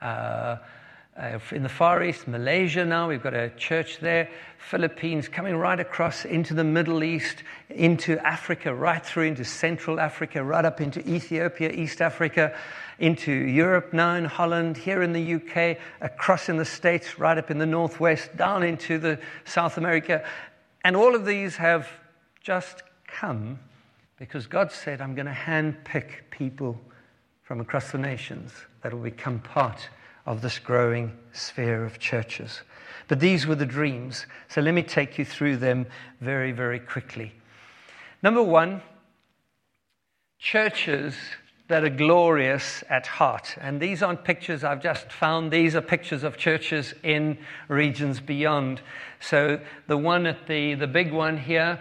[0.00, 0.58] uh,
[1.14, 5.78] uh, in the Far East, Malaysia now, we've got a church there, Philippines, coming right
[5.78, 11.06] across into the Middle East, into Africa, right through into Central Africa, right up into
[11.06, 12.56] Ethiopia, East Africa,
[13.02, 17.50] into Europe now in Holland, here in the UK, across in the States, right up
[17.50, 20.24] in the Northwest, down into the South America.
[20.84, 21.88] And all of these have
[22.40, 23.58] just come
[24.18, 26.80] because God said, I'm going to handpick people
[27.42, 29.88] from across the nations that will become part
[30.24, 32.62] of this growing sphere of churches.
[33.08, 34.26] But these were the dreams.
[34.46, 35.86] So let me take you through them
[36.20, 37.32] very, very quickly.
[38.22, 38.80] Number one,
[40.38, 41.16] churches
[41.72, 43.56] that are glorious at heart.
[43.58, 48.82] And these aren't pictures I've just found, these are pictures of churches in regions beyond.
[49.20, 51.80] So the one at the, the big one here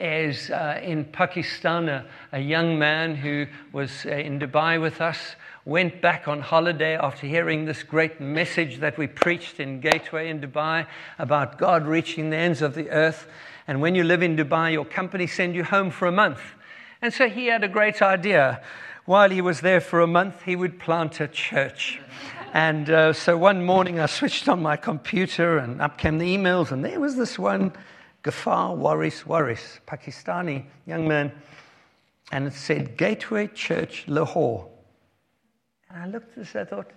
[0.00, 5.36] is uh, in Pakistan, a, a, young man who was uh, in Dubai with us
[5.64, 10.40] went back on holiday after hearing this great message that we preached in Gateway in
[10.40, 10.84] Dubai
[11.20, 13.28] about God reaching the ends of the earth.
[13.68, 16.40] And when you live in Dubai, your company send you home for a month.
[17.00, 18.60] And so he had a great idea.
[19.08, 21.98] While he was there for a month, he would plant a church.
[22.52, 26.72] And uh, so one morning I switched on my computer and up came the emails,
[26.72, 27.72] and there was this one,
[28.22, 31.32] Gafar Waris Waris, Pakistani young man.
[32.32, 34.68] And it said Gateway Church Lahore.
[35.88, 36.90] And I looked at this, I thought,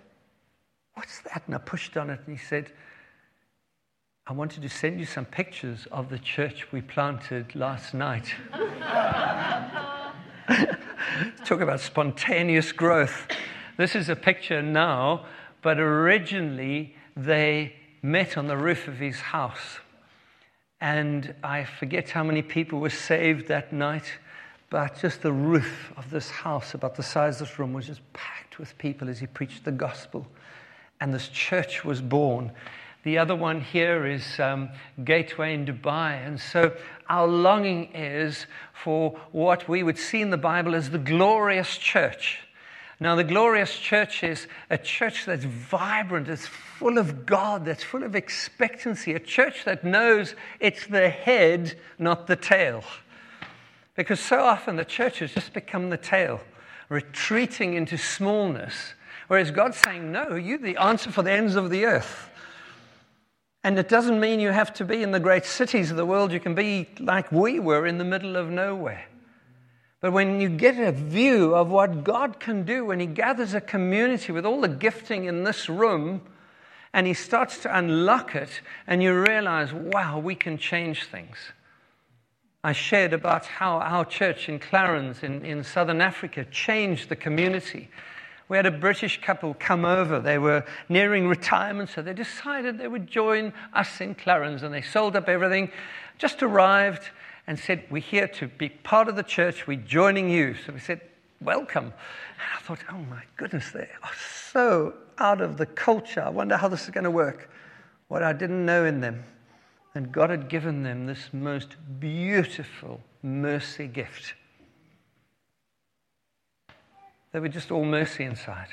[0.92, 1.44] What's that?
[1.46, 2.70] And I pushed on it, and he said,
[4.26, 8.34] I wanted to send you some pictures of the church we planted last night.
[11.44, 13.26] Talk about spontaneous growth.
[13.76, 15.26] This is a picture now,
[15.60, 19.78] but originally they met on the roof of his house.
[20.80, 24.10] And I forget how many people were saved that night,
[24.70, 28.00] but just the roof of this house, about the size of this room, was just
[28.12, 30.26] packed with people as he preached the gospel.
[31.00, 32.52] And this church was born.
[33.04, 34.68] The other one here is um,
[35.02, 36.24] Gateway in Dubai.
[36.24, 36.72] And so
[37.08, 42.38] our longing is for what we would see in the Bible as the glorious church.
[43.00, 48.04] Now, the glorious church is a church that's vibrant, that's full of God, that's full
[48.04, 52.84] of expectancy, a church that knows it's the head, not the tail.
[53.96, 56.40] Because so often the church has just become the tail,
[56.88, 58.94] retreating into smallness,
[59.26, 62.30] whereas God's saying, No, you're the answer for the ends of the earth.
[63.64, 66.32] And it doesn't mean you have to be in the great cities of the world.
[66.32, 69.06] You can be like we were in the middle of nowhere.
[70.00, 73.60] But when you get a view of what God can do when He gathers a
[73.60, 76.22] community with all the gifting in this room
[76.92, 81.36] and He starts to unlock it, and you realize, wow, we can change things.
[82.64, 87.88] I shared about how our church in Clarens in, in southern Africa changed the community.
[88.52, 90.20] We had a British couple come over.
[90.20, 94.82] They were nearing retirement, so they decided they would join us in Clarens, and they
[94.82, 95.72] sold up everything,
[96.18, 97.08] just arrived,
[97.46, 99.66] and said, We're here to be part of the church.
[99.66, 100.54] We're joining you.
[100.66, 101.00] So we said,
[101.40, 101.84] Welcome.
[101.84, 101.94] And
[102.54, 104.14] I thought, Oh my goodness, they are
[104.52, 106.20] so out of the culture.
[106.20, 107.48] I wonder how this is going to work.
[108.08, 109.24] What I didn't know in them.
[109.94, 114.34] And God had given them this most beautiful mercy gift.
[117.32, 118.68] They were just all mercy inside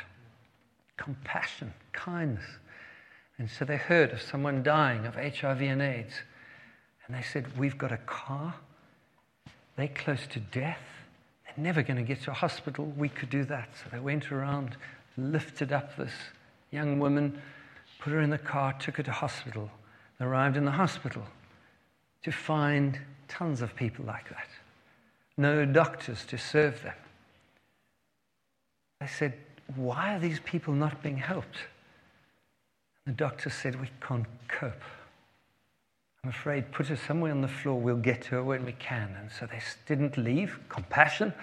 [1.00, 2.44] compassion, kindness.
[3.38, 6.14] And so they heard of someone dying of HIV and AIDS.
[7.08, 8.54] And they said, We've got a car.
[9.78, 10.82] They're close to death.
[11.46, 12.94] They're never going to get to a hospital.
[12.98, 13.70] We could do that.
[13.78, 14.76] So they went around,
[15.18, 16.12] lifted up this
[16.70, 17.42] young woman,
[18.00, 19.72] put her in the car, took her to hospital.
[20.20, 21.24] Arrived in the hospital
[22.24, 24.48] to find tons of people like that.
[25.38, 26.96] No doctors to serve them.
[29.02, 29.34] I said,
[29.76, 31.58] Why are these people not being helped?
[33.06, 34.84] The doctor said, We can't cope.
[36.24, 39.16] I'm afraid, put her somewhere on the floor, we'll get to her when we can.
[39.20, 40.60] And so they didn't leave.
[40.68, 41.34] Compassion.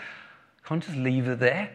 [0.67, 1.71] Can't just leave her there.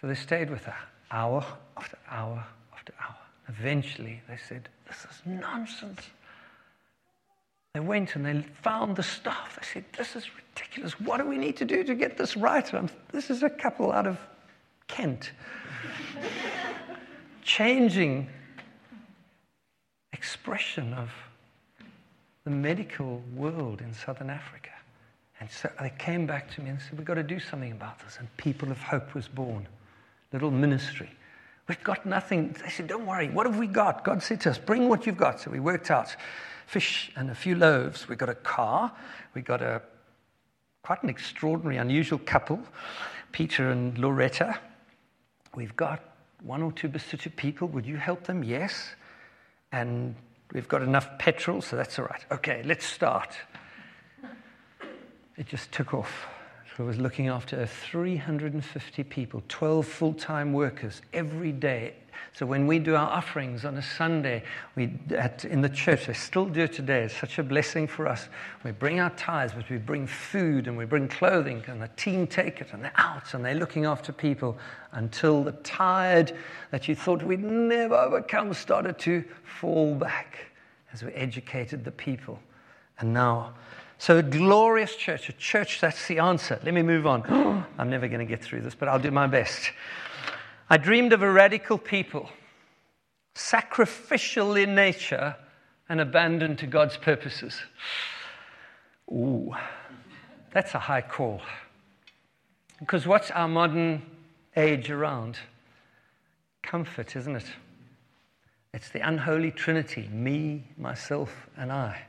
[0.00, 0.76] So they stayed with her
[1.10, 1.44] hour
[1.76, 2.44] after hour
[2.74, 3.16] after hour.
[3.48, 6.02] Eventually, they said, This is nonsense.
[7.74, 9.58] They went and they found the staff.
[9.58, 11.00] They said, This is ridiculous.
[11.00, 12.74] What do we need to do to get this right?
[12.74, 14.18] I'm, this is a couple out of
[14.88, 15.32] Kent.
[17.42, 18.28] Changing
[20.12, 21.10] expression of
[22.44, 24.70] the medical world in southern Africa.
[25.40, 28.00] And so they came back to me and said, We've got to do something about
[28.00, 28.16] this.
[28.18, 29.66] And People of Hope was born,
[30.32, 31.10] little ministry.
[31.68, 32.56] We've got nothing.
[32.62, 34.02] They said, Don't worry, what have we got?
[34.02, 35.40] God said to us, Bring what you've got.
[35.40, 36.16] So we worked out
[36.66, 38.08] fish and a few loaves.
[38.08, 38.92] We got a car.
[39.34, 39.80] We got a
[40.82, 42.60] quite an extraordinary, unusual couple,
[43.32, 44.58] Peter and Loretta.
[45.54, 46.02] We've got
[46.42, 47.68] one or two Basotho people.
[47.68, 48.42] Would you help them?
[48.42, 48.90] Yes.
[49.72, 50.14] And
[50.52, 52.24] we've got enough petrol, so that's all right.
[52.30, 53.36] Okay, let's start.
[55.36, 56.26] It just took off.
[56.80, 61.94] I was looking after 350 people, 12 full time workers every day
[62.34, 64.44] so when we do our offerings on a Sunday,
[64.76, 67.02] we at, in the church, I still do today.
[67.02, 68.28] It's such a blessing for us.
[68.64, 72.26] We bring our tithes, but we bring food and we bring clothing, and the team
[72.26, 74.56] take it, and they're out and they're looking after people
[74.92, 76.36] until the tide
[76.70, 80.38] that you thought we'd never overcome started to fall back
[80.92, 82.38] as we educated the people.
[83.00, 83.54] And now,
[83.98, 86.60] so a glorious church, a church that's the answer.
[86.64, 87.64] Let me move on.
[87.78, 89.72] I'm never going to get through this, but I'll do my best.
[90.70, 92.28] I dreamed of a radical people,
[93.34, 95.34] sacrificial in nature
[95.88, 97.58] and abandoned to God's purposes.
[99.10, 99.54] Ooh,
[100.52, 101.40] that's a high call.
[102.78, 104.02] Because what's our modern
[104.56, 105.38] age around?
[106.62, 107.46] Comfort, isn't it?
[108.74, 112.02] It's the unholy trinity me, myself, and I.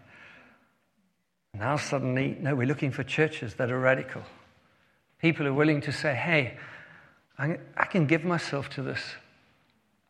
[1.54, 4.24] Now, suddenly, no, we're looking for churches that are radical.
[5.20, 6.58] People are willing to say, hey,
[7.40, 9.02] I, I can give myself to this.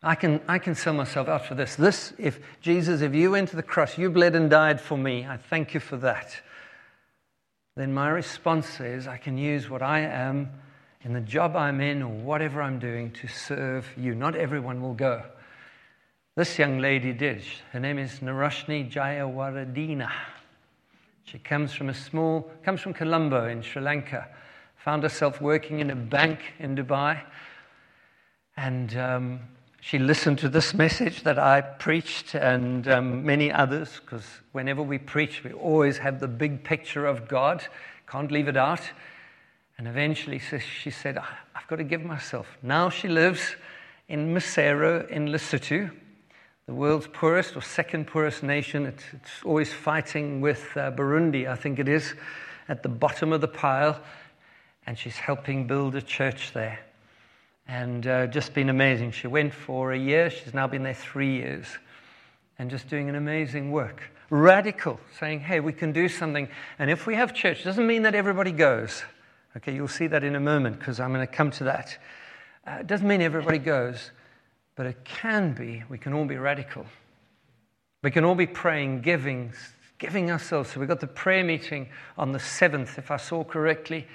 [0.01, 1.75] I can, I can sell myself out for this.
[1.75, 5.27] This, if Jesus, if you went to the cross, you bled and died for me,
[5.27, 6.36] I thank you for that.
[7.75, 10.49] Then my response is I can use what I am
[11.01, 14.15] in the job I'm in or whatever I'm doing to serve you.
[14.15, 15.21] Not everyone will go.
[16.36, 17.43] This young lady did.
[17.71, 20.09] Her name is Naroshni Jayawaradina.
[21.25, 24.27] She comes from a small, comes from Colombo in Sri Lanka.
[24.86, 27.21] Found herself working in a bank in Dubai.
[28.57, 29.39] And um,
[29.82, 34.97] she listened to this message that I preached and um, many others, because whenever we
[34.97, 37.63] preach, we always have the big picture of God.
[38.07, 38.82] Can't leave it out.
[39.77, 41.17] And eventually she said,
[41.55, 42.57] I've got to give myself.
[42.61, 43.55] Now she lives
[44.07, 45.91] in Maseru in Lesotho
[46.69, 48.86] the world's poorest or second poorest nation.
[48.86, 52.13] It's, it's always fighting with uh, Burundi, I think it is,
[52.67, 53.99] at the bottom of the pile.
[54.90, 56.80] And she's helping build a church there.
[57.68, 59.12] And uh, just been amazing.
[59.12, 61.68] She went for a year, she's now been there three years,
[62.58, 64.02] and just doing an amazing work.
[64.32, 66.50] Radical, saying, hey, we can do something.
[66.80, 69.04] And if we have church, doesn't mean that everybody goes.
[69.58, 71.96] Okay, you'll see that in a moment because I'm going to come to that.
[72.66, 74.10] Uh, it doesn't mean everybody goes.
[74.76, 76.88] But it can be, we can all be radical.
[78.02, 79.54] We can all be praying, giving,
[80.00, 80.72] giving ourselves.
[80.72, 84.08] So we've got the prayer meeting on the 7th, if I saw correctly,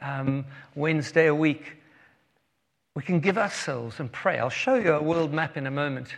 [0.00, 0.44] um,
[0.74, 1.76] Wednesday a week.
[2.94, 4.38] We can give ourselves and pray.
[4.38, 6.08] I'll show you a world map in a moment.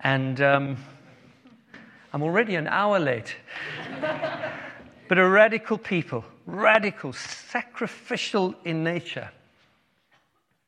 [0.00, 0.76] And um,
[2.12, 3.34] I'm already an hour late.
[5.08, 9.30] but a radical people, radical, sacrificial in nature.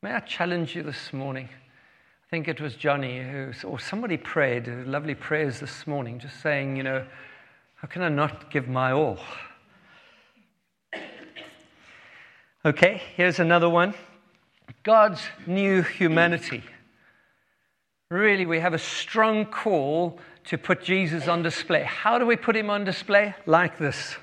[0.02, 1.48] May I challenge you this morning?
[1.52, 6.76] I think it was Johnny who, or somebody prayed, lovely prayers this morning, just saying,
[6.76, 7.04] you know,
[7.76, 9.18] how can I not give my all?
[12.64, 13.94] Okay, here's another one
[14.82, 16.62] God's new humanity.
[18.10, 21.82] Really, we have a strong call to put Jesus on display.
[21.82, 23.34] How do we put him on display?
[23.46, 24.16] Like this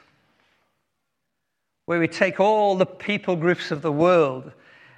[1.90, 4.52] where we take all the people groups of the world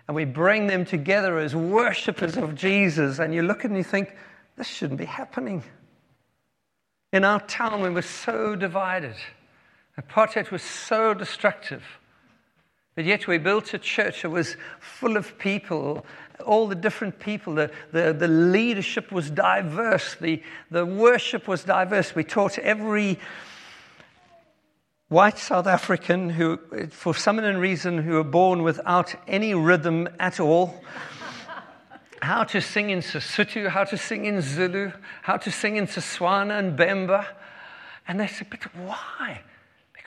[0.10, 4.14] and we bring them together as worshippers of Jesus, and you look and you think,
[4.58, 5.64] this shouldn't be happening.
[7.14, 9.16] In our town, we were so divided.
[9.98, 11.82] Apartheid was so destructive.
[13.02, 16.06] But yet we built a church that was full of people,
[16.46, 17.56] all the different people.
[17.56, 22.14] The, the, the leadership was diverse, the, the worship was diverse.
[22.14, 23.18] We taught every
[25.08, 26.60] white South African who,
[26.92, 30.84] for some unknown reason, who were born without any rhythm at all.
[32.22, 34.92] how to sing in Sesotho, how to sing in Zulu,
[35.24, 37.26] how to sing in Setswana and Bemba.
[38.08, 39.42] And they said, but why?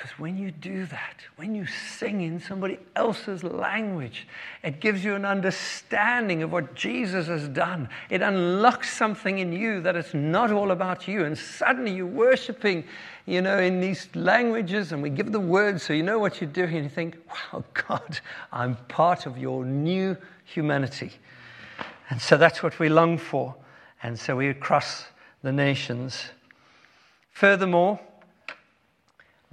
[0.05, 4.29] Because when you do that, when you sing in somebody else's language,
[4.63, 7.89] it gives you an understanding of what Jesus has done.
[8.11, 11.25] It unlocks something in you that it's not all about you.
[11.25, 12.85] And suddenly you're worshiping,
[13.25, 16.51] you know, in these languages, and we give the words so you know what you're
[16.51, 18.21] doing, and you think, wow, God,
[18.53, 21.13] I'm part of your new humanity.
[22.11, 23.55] And so that's what we long for.
[24.03, 25.07] And so we cross
[25.41, 26.25] the nations.
[27.33, 27.99] Furthermore,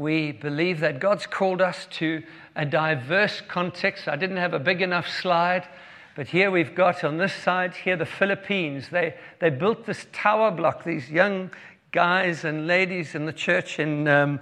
[0.02, 2.24] we believe that God's called us to
[2.56, 4.08] a diverse context.
[4.08, 5.68] I didn't have a big enough slide,
[6.16, 8.90] but here we've got on this side here the Philippines.
[8.90, 11.52] They, they built this tower block, these young
[11.92, 14.40] guys and ladies in the church in um,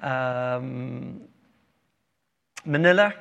[0.00, 1.20] um,
[2.64, 3.14] Manila.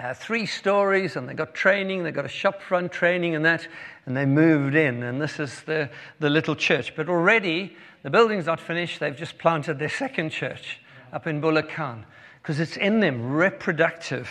[0.00, 3.68] Uh, three stories, and they got training, they got a shopfront training and that,
[4.06, 5.04] and they moved in.
[5.04, 5.88] And this is the,
[6.18, 6.96] the little church.
[6.96, 10.80] But already, the building's not finished, they've just planted their second church
[11.14, 12.04] up in Bulacan
[12.42, 14.28] because it's in them, reproductive.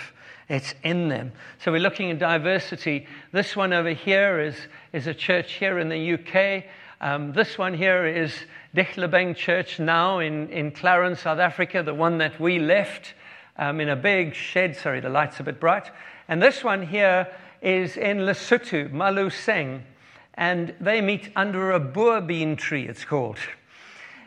[0.49, 1.31] It's in them.
[1.63, 3.07] So we're looking at diversity.
[3.31, 4.55] This one over here is,
[4.91, 6.65] is a church here in the UK.
[7.01, 8.33] Um, this one here is
[8.75, 13.13] Ditlebeng Church now in, in Clarens, South Africa, the one that we left
[13.57, 14.75] um, in a big shed.
[14.75, 15.89] Sorry, the light's a bit bright.
[16.27, 17.27] And this one here
[17.61, 19.81] is in Lesotho, Maluseng.
[20.35, 23.39] And they meet under a boer bean tree, it's called.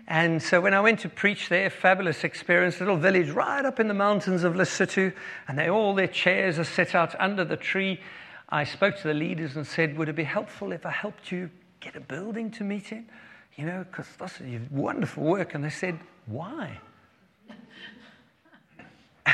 [0.08, 3.88] And so when I went to preach there, fabulous experience, little village right up in
[3.88, 5.12] the mountains of Lesotho,
[5.48, 8.00] and they all their chairs are set out under the tree.
[8.48, 11.50] I spoke to the leaders and said, Would it be helpful if I helped you
[11.80, 13.06] get a building to meet in?
[13.56, 14.40] You know, because that's
[14.70, 15.54] wonderful work.
[15.54, 16.78] And they said, Why?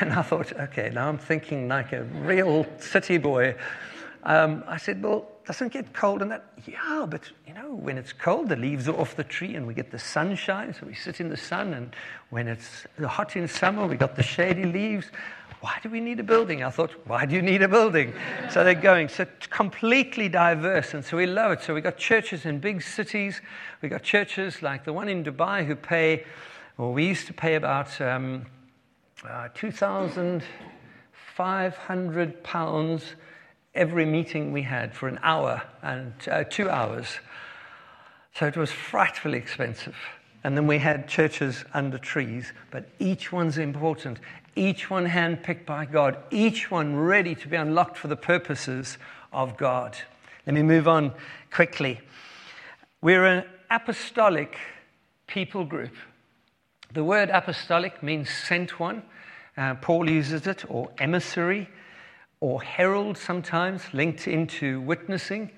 [0.00, 3.56] And I thought, okay, now I'm thinking like a real city boy.
[4.22, 6.44] Um, I said, Well, doesn't get cold and that.
[6.66, 9.74] Yeah, but you know, when it's cold, the leaves are off the tree and we
[9.74, 11.74] get the sunshine, so we sit in the sun.
[11.74, 11.94] And
[12.30, 15.06] when it's hot in summer, we got the shady leaves.
[15.60, 16.64] Why do we need a building?
[16.64, 18.12] I thought, why do you need a building?
[18.50, 19.08] so they're going.
[19.08, 21.62] So completely diverse, and so we love it.
[21.62, 23.40] So we got churches in big cities.
[23.80, 26.24] We got churches like the one in Dubai who pay,
[26.76, 28.46] well, we used to pay about um,
[29.28, 30.42] uh, two thousand
[31.12, 33.14] five hundred pounds
[33.74, 37.06] every meeting we had for an hour and uh, two hours.
[38.34, 39.96] So it was frightfully expensive.
[40.44, 44.18] And then we had churches under trees, but each one's important.
[44.56, 48.98] Each one handpicked by God, each one ready to be unlocked for the purposes
[49.32, 49.96] of God.
[50.46, 51.12] Let me move on
[51.52, 52.00] quickly.
[53.00, 54.56] We're an apostolic
[55.26, 55.94] people group.
[56.92, 59.02] The word apostolic means sent one.
[59.56, 61.68] Uh, Paul uses it, or emissary,
[62.42, 65.48] or herald sometimes, linked into witnessing.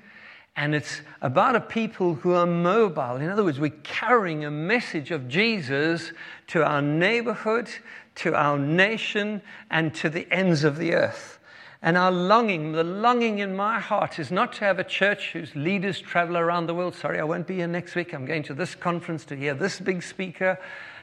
[0.54, 3.16] And it's about a people who are mobile.
[3.16, 6.12] In other words, we're carrying a message of Jesus
[6.48, 7.70] to our neighborhood,
[8.16, 11.38] to our nation, and to the ends of the earth.
[11.80, 15.56] And our longing, the longing in my heart is not to have a church whose
[15.56, 16.94] leaders travel around the world.
[16.94, 18.12] Sorry, I won't be here next week.
[18.12, 20.58] I'm going to this conference to hear this big speaker.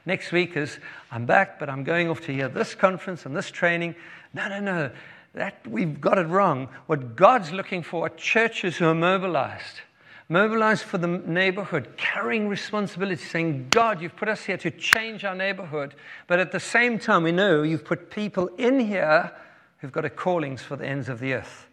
[0.05, 0.77] Next week is
[1.09, 3.95] I'm back, but I'm going off to hear this conference and this training.
[4.35, 4.91] No, no, no.
[5.33, 6.67] That we've got it wrong.
[6.87, 9.81] What God's looking for are churches who are mobilized.
[10.27, 15.35] Mobilized for the neighborhood, carrying responsibility, saying, God, you've put us here to change our
[15.35, 15.93] neighborhood.
[16.27, 19.31] But at the same time, we know you've put people in here
[19.79, 21.67] who've got a callings for the ends of the earth.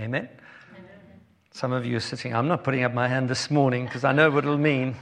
[0.00, 0.28] Amen?
[0.72, 0.88] Amen.
[1.52, 4.12] Some of you are sitting, I'm not putting up my hand this morning because I
[4.12, 4.96] know what it'll mean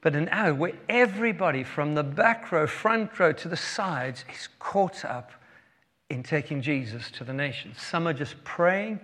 [0.00, 4.48] but an hour where everybody from the back row, front row to the sides is
[4.58, 5.32] caught up
[6.08, 7.80] in taking Jesus to the nations.
[7.80, 9.00] Some are just praying,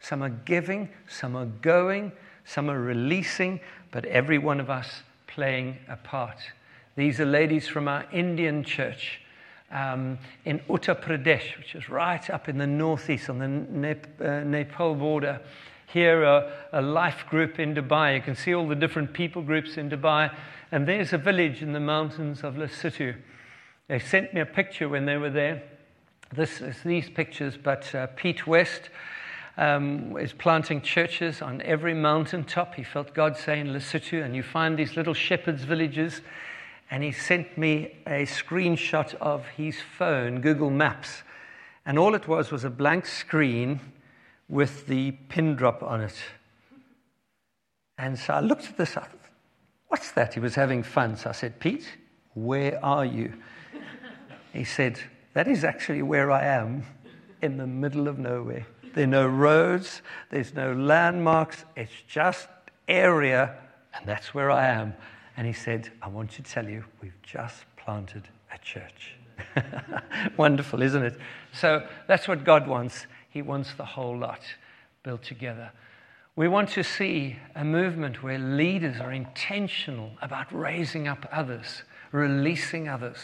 [0.00, 2.12] some are giving, some are going,
[2.44, 6.38] some are releasing, but every one of us playing a part.
[6.96, 9.20] These are ladies from our Indian church
[9.70, 14.40] um, in Uttar Pradesh, which is right up in the northeast on the Nep- uh,
[14.44, 15.40] Nepal border
[15.86, 18.16] here a, a life group in Dubai.
[18.16, 20.34] You can see all the different people groups in Dubai.
[20.72, 23.14] And there's a village in the mountains of Lesotho.
[23.88, 25.62] They sent me a picture when they were there.
[26.32, 28.90] This is these pictures, but uh, Pete West
[29.56, 32.74] um, is planting churches on every mountaintop.
[32.74, 36.20] He felt God say in Lesotho, and you find these little shepherds' villages.
[36.90, 41.22] And he sent me a screenshot of his phone, Google Maps.
[41.84, 43.80] And all it was was a blank screen
[44.48, 46.16] with the pin drop on it.
[47.98, 49.20] And so I looked at this, I thought,
[49.88, 50.34] what's that?
[50.34, 51.16] He was having fun.
[51.16, 51.86] So I said, Pete,
[52.34, 53.32] where are you?
[54.52, 55.00] He said,
[55.34, 56.84] that is actually where I am
[57.42, 58.66] in the middle of nowhere.
[58.94, 62.48] There are no roads, there's no landmarks, it's just
[62.88, 63.54] area,
[63.94, 64.94] and that's where I am.
[65.36, 69.14] And he said, I want to tell you, we've just planted a church.
[70.36, 71.18] Wonderful, isn't it?
[71.52, 73.06] So that's what God wants.
[73.36, 74.40] He wants the whole lot
[75.02, 75.70] built together.
[76.36, 81.82] We want to see a movement where leaders are intentional about raising up others,
[82.12, 83.18] releasing others.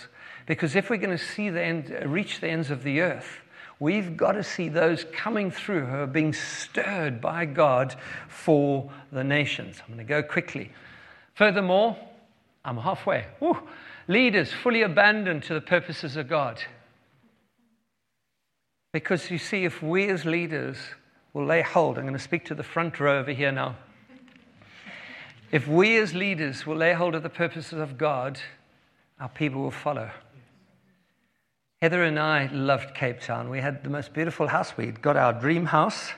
[0.45, 3.39] Because if we're going to see the end, reach the ends of the earth,
[3.81, 7.97] we've got to see those coming through who are being stirred by God
[8.29, 9.81] for the nations.
[9.81, 10.73] I'm going to go quickly.
[11.37, 11.97] Furthermore,
[12.67, 13.25] I'm halfway.
[13.41, 13.57] Woo.
[14.09, 16.63] Leaders fully abandoned to the purposes of God.
[18.93, 20.77] Because you see, if we as leaders
[21.33, 23.77] will lay hold, I'm going to speak to the front row over here now.
[25.51, 28.39] If we as leaders will lay hold of the purposes of God,
[29.19, 30.11] our people will follow.
[31.81, 33.49] Heather and I loved Cape Town.
[33.49, 34.77] We had the most beautiful house.
[34.77, 36.11] We'd got our dream house.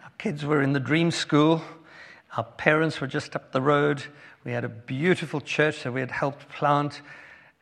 [0.00, 1.60] Our kids were in the dream school.
[2.36, 4.04] Our parents were just up the road.
[4.44, 7.02] We had a beautiful church that we had helped plant,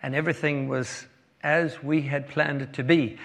[0.03, 1.07] and everything was
[1.43, 3.19] as we had planned it to be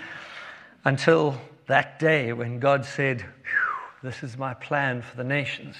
[0.85, 3.25] until that day when God said,
[4.01, 5.75] This is my plan for the nations.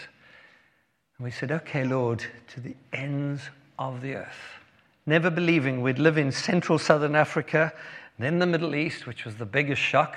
[1.17, 3.41] And we said, Okay, Lord, to the ends
[3.77, 4.59] of the earth.
[5.05, 7.73] Never believing we'd live in central southern Africa,
[8.19, 10.15] then the Middle East, which was the biggest shock,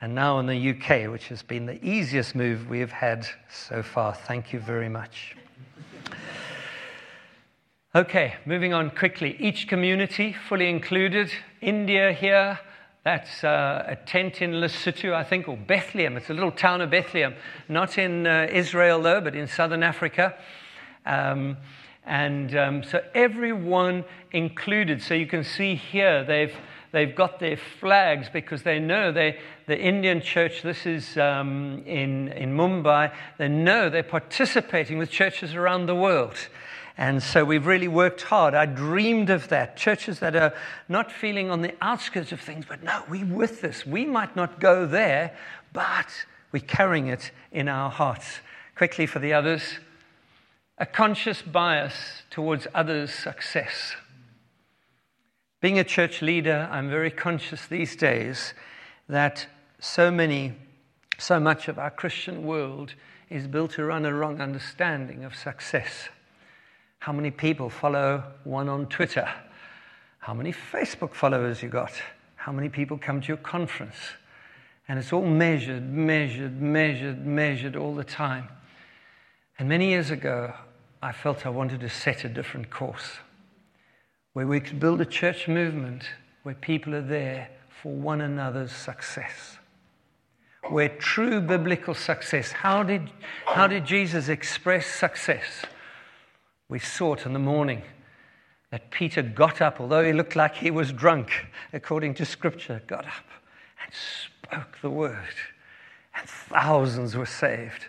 [0.00, 3.82] and now in the UK, which has been the easiest move we have had so
[3.82, 4.12] far.
[4.12, 5.36] Thank you very much.
[7.94, 9.36] Okay, moving on quickly.
[9.38, 11.30] Each community fully included.
[11.60, 12.58] India here,
[13.04, 16.16] that's uh, a tent in Lesotho, I think, or Bethlehem.
[16.16, 17.34] It's a little town of Bethlehem,
[17.68, 20.36] not in uh, Israel, though, but in southern Africa.
[21.04, 21.56] Um,
[22.04, 25.02] and um, so everyone included.
[25.02, 26.54] So you can see here they've,
[26.92, 32.28] they've got their flags because they know they, the Indian church, this is um, in,
[32.28, 36.36] in Mumbai, they know they're participating with churches around the world.
[36.96, 38.54] And so we've really worked hard.
[38.54, 39.76] I dreamed of that.
[39.76, 40.54] Churches that are
[40.88, 43.86] not feeling on the outskirts of things, but no, we're with this.
[43.86, 45.36] We might not go there,
[45.72, 46.08] but
[46.52, 48.40] we're carrying it in our hearts.
[48.76, 49.62] Quickly for the others
[50.78, 53.94] a conscious bias towards others' success.
[55.60, 58.52] Being a church leader, I'm very conscious these days
[59.08, 59.46] that
[59.78, 60.54] so many
[61.18, 62.94] So much of our Christian world
[63.30, 66.08] is built around a wrong understanding of success.
[67.02, 69.28] How many people follow one on Twitter?
[70.20, 71.90] How many Facebook followers you got?
[72.36, 73.96] How many people come to your conference?
[74.86, 78.46] And it's all measured, measured, measured, measured all the time.
[79.58, 80.54] And many years ago,
[81.02, 83.18] I felt I wanted to set a different course
[84.34, 86.04] where we could build a church movement
[86.44, 87.48] where people are there
[87.82, 89.58] for one another's success.
[90.68, 93.10] Where true biblical success, how did,
[93.44, 95.64] how did Jesus express success?
[96.72, 97.82] We saw it in the morning
[98.70, 101.30] that Peter got up, although he looked like he was drunk,
[101.70, 103.26] according to Scripture, got up
[103.84, 105.34] and spoke the word,
[106.16, 107.88] and thousands were saved.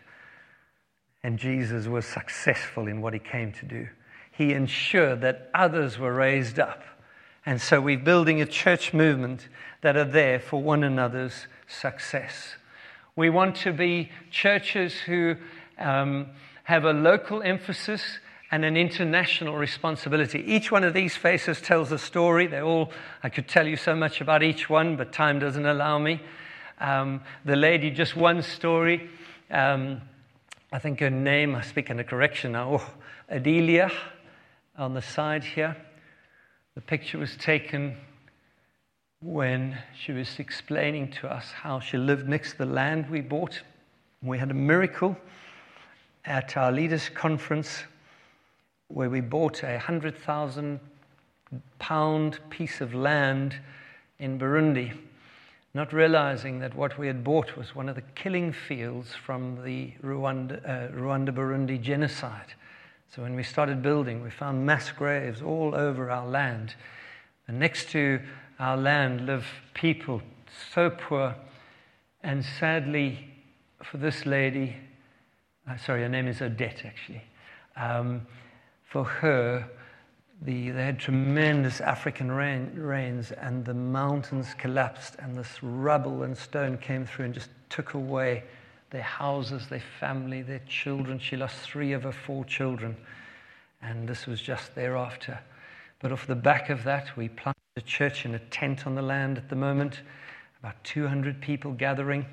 [1.24, 3.88] And Jesus was successful in what he came to do.
[4.34, 6.84] He ensured that others were raised up.
[7.46, 9.48] And so we're building a church movement
[9.80, 12.56] that are there for one another's success.
[13.16, 15.38] We want to be churches who
[15.80, 16.32] um,
[16.66, 18.20] have a local emphasis
[18.54, 20.44] and an international responsibility.
[20.46, 22.46] Each one of these faces tells a story.
[22.46, 22.92] They all,
[23.24, 26.22] I could tell you so much about each one, but time doesn't allow me.
[26.80, 29.10] Um, the lady, just one story.
[29.50, 30.02] Um,
[30.72, 32.90] I think her name, I speak in a correction now, oh,
[33.28, 33.92] Adelia
[34.78, 35.76] on the side here.
[36.76, 37.98] The picture was taken
[39.24, 43.64] when she was explaining to us how she lived next to the land we bought.
[44.22, 45.18] We had a miracle
[46.24, 47.86] at our leaders' conference
[48.94, 50.80] where we bought a 100,000
[51.80, 53.56] pound piece of land
[54.20, 54.94] in Burundi,
[55.74, 59.92] not realizing that what we had bought was one of the killing fields from the
[60.04, 62.54] Rwanda, uh, Burundi genocide.
[63.14, 66.76] So when we started building, we found mass graves all over our land.
[67.48, 68.20] And next to
[68.60, 70.22] our land live people
[70.74, 71.36] so poor.
[72.22, 73.28] And sadly,
[73.84, 74.76] for this lady,
[75.70, 77.24] uh, sorry, her name is Odette actually,
[77.76, 78.26] um,
[78.94, 79.68] for her,
[80.44, 86.38] the, they had tremendous African rain, rains, and the mountains collapsed, and this rubble and
[86.38, 88.44] stone came through and just took away
[88.92, 91.18] their houses, their family, their children.
[91.18, 92.96] She lost three of her four children,
[93.82, 95.40] and this was just thereafter.
[96.00, 99.02] But off the back of that, we planted a church in a tent on the
[99.02, 100.02] land at the moment,
[100.60, 102.28] about 200 people gathering.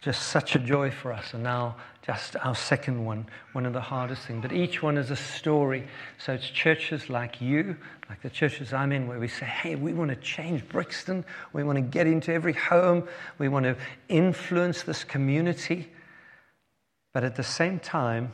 [0.00, 1.34] Just such a joy for us.
[1.34, 4.40] And now, just our second one, one of the hardest things.
[4.40, 5.86] But each one is a story.
[6.18, 7.76] So it's churches like you,
[8.08, 11.22] like the churches I'm in, where we say, hey, we want to change Brixton.
[11.52, 13.06] We want to get into every home.
[13.38, 13.76] We want to
[14.08, 15.88] influence this community.
[17.12, 18.32] But at the same time,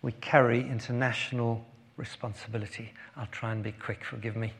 [0.00, 1.64] we carry international
[1.98, 2.92] responsibility.
[3.16, 4.52] I'll try and be quick, forgive me.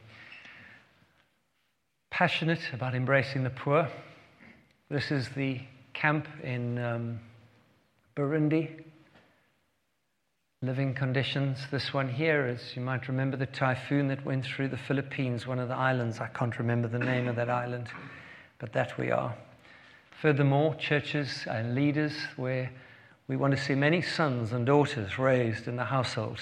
[2.10, 3.88] Passionate about embracing the poor.
[4.90, 5.60] This is the
[5.94, 7.20] camp in um,
[8.16, 8.82] Burundi.
[10.60, 11.58] Living conditions.
[11.70, 15.58] This one here is, you might remember, the typhoon that went through the Philippines, one
[15.58, 16.20] of the islands.
[16.20, 17.88] I can't remember the name of that island,
[18.58, 19.34] but that we are.
[20.20, 22.70] Furthermore, churches and leaders where
[23.28, 26.40] we want to see many sons and daughters raised in the household.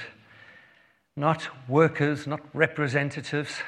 [1.16, 3.60] Not workers, not representatives,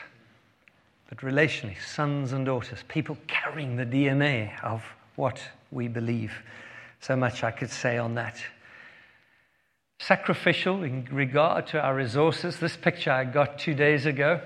[1.09, 4.83] but relationally, sons and daughters, people carrying the DNA of
[5.17, 5.41] what
[5.75, 6.33] we believe.
[7.01, 8.43] So much I could say on that.
[9.99, 12.59] Sacrificial in regard to our resources.
[12.59, 14.41] This picture I got two days ago,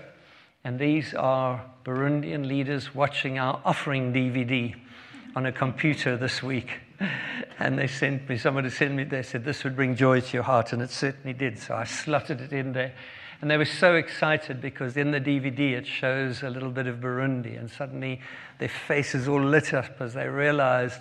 [0.64, 4.74] and these are Burundian leaders watching our offering DVD
[5.36, 6.70] on a computer this week.
[7.60, 10.44] And they sent me, somebody sent me, they said, this would bring joy to your
[10.44, 11.58] heart, and it certainly did.
[11.58, 12.94] So I slotted it in there.
[13.40, 16.96] And they were so excited because in the DVD it shows a little bit of
[16.96, 18.20] Burundi, and suddenly
[18.58, 21.00] their faces all lit up as they realized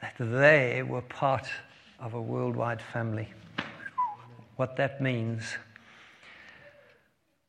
[0.00, 1.46] that they were part
[2.00, 3.28] of a worldwide family.
[4.56, 5.42] What that means.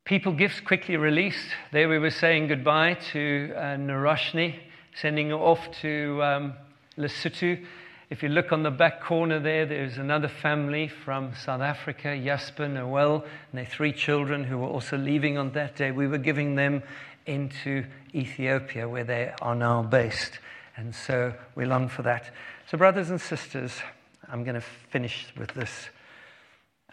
[0.03, 1.49] People gifts quickly released.
[1.71, 4.55] There we were saying goodbye to uh, Naroshni,
[4.99, 6.53] sending her off to um,
[6.97, 7.65] Lesotho.
[8.08, 12.68] If you look on the back corner there, there's another family from South Africa, Jasper,
[12.68, 15.89] Noel, and their three children who were also leaving on that day.
[15.89, 16.84] We were giving them
[17.26, 17.84] into
[18.14, 20.38] Ethiopia, where they are now based.
[20.78, 22.30] And so we long for that.
[22.70, 23.72] So, brothers and sisters,
[24.30, 25.89] I'm going to finish with this.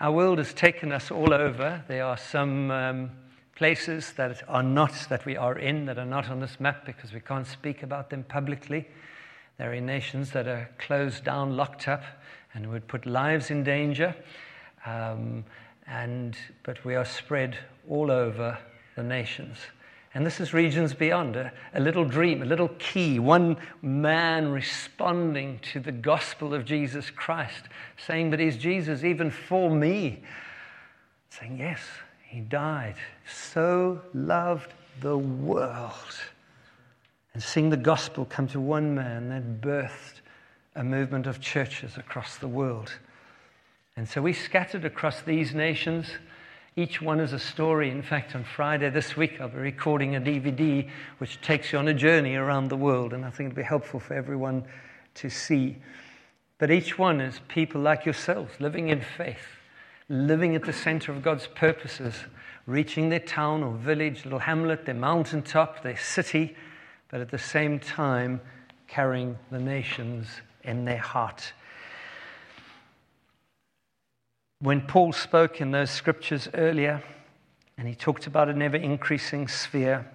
[0.01, 1.85] Our world has taken us all over.
[1.89, 3.11] There are some um,
[3.55, 7.13] places that are not, that we are in, that are not on this map because
[7.13, 8.89] we can't speak about them publicly.
[9.59, 12.03] There are nations that are closed down, locked up,
[12.55, 14.15] and would put lives in danger.
[14.85, 15.45] Um,
[15.87, 18.59] and, but we are spread all over
[18.97, 19.59] the nations.
[20.15, 25.59] And this is regions beyond a, a, little dream, a little key, one man responding
[25.73, 27.65] to the gospel of Jesus Christ,
[27.97, 30.23] saying, But is Jesus even for me?
[31.31, 31.81] Saying, Yes,
[32.29, 32.97] he died.
[33.27, 36.21] So loved the world.
[37.35, 40.21] And seeing the gospel come to one man that birthed
[40.75, 42.93] a movement of churches across the world.
[43.97, 46.07] And so we scattered across these nations
[46.75, 47.91] each one is a story.
[47.91, 51.87] In fact, on Friday this week, I'll be recording a DVD which takes you on
[51.89, 54.65] a journey around the world, and I think it'll be helpful for everyone
[55.17, 55.77] to see.
[56.57, 59.45] But each one is people like yourselves, living in faith,
[60.09, 62.15] living at the center of God's purposes,
[62.65, 66.57] reaching their town or village, little hamlet, their mountaintop, their city,
[67.13, 68.41] but at the same time
[68.89, 70.27] carrying the nations
[70.65, 71.53] in their heart
[74.63, 77.03] when Paul spoke in those scriptures earlier,
[77.77, 80.09] and he talked about an ever increasing sphere,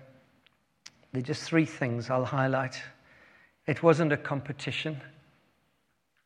[1.12, 2.82] there are just three things I'll highlight.
[3.66, 5.02] It wasn't a competition.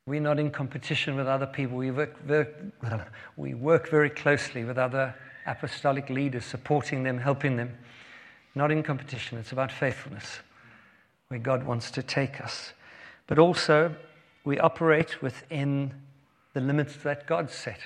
[0.05, 1.77] We're not in competition with other people.
[1.77, 2.47] We work, very,
[3.37, 5.15] we work very closely with other
[5.47, 7.75] apostolic leaders, supporting them, helping them.
[8.53, 10.41] Not in competition, it's about faithfulness,
[11.31, 12.73] where God wants to take us.
[13.25, 13.95] But also,
[14.43, 15.93] we operate within
[16.53, 17.79] the limits that God set.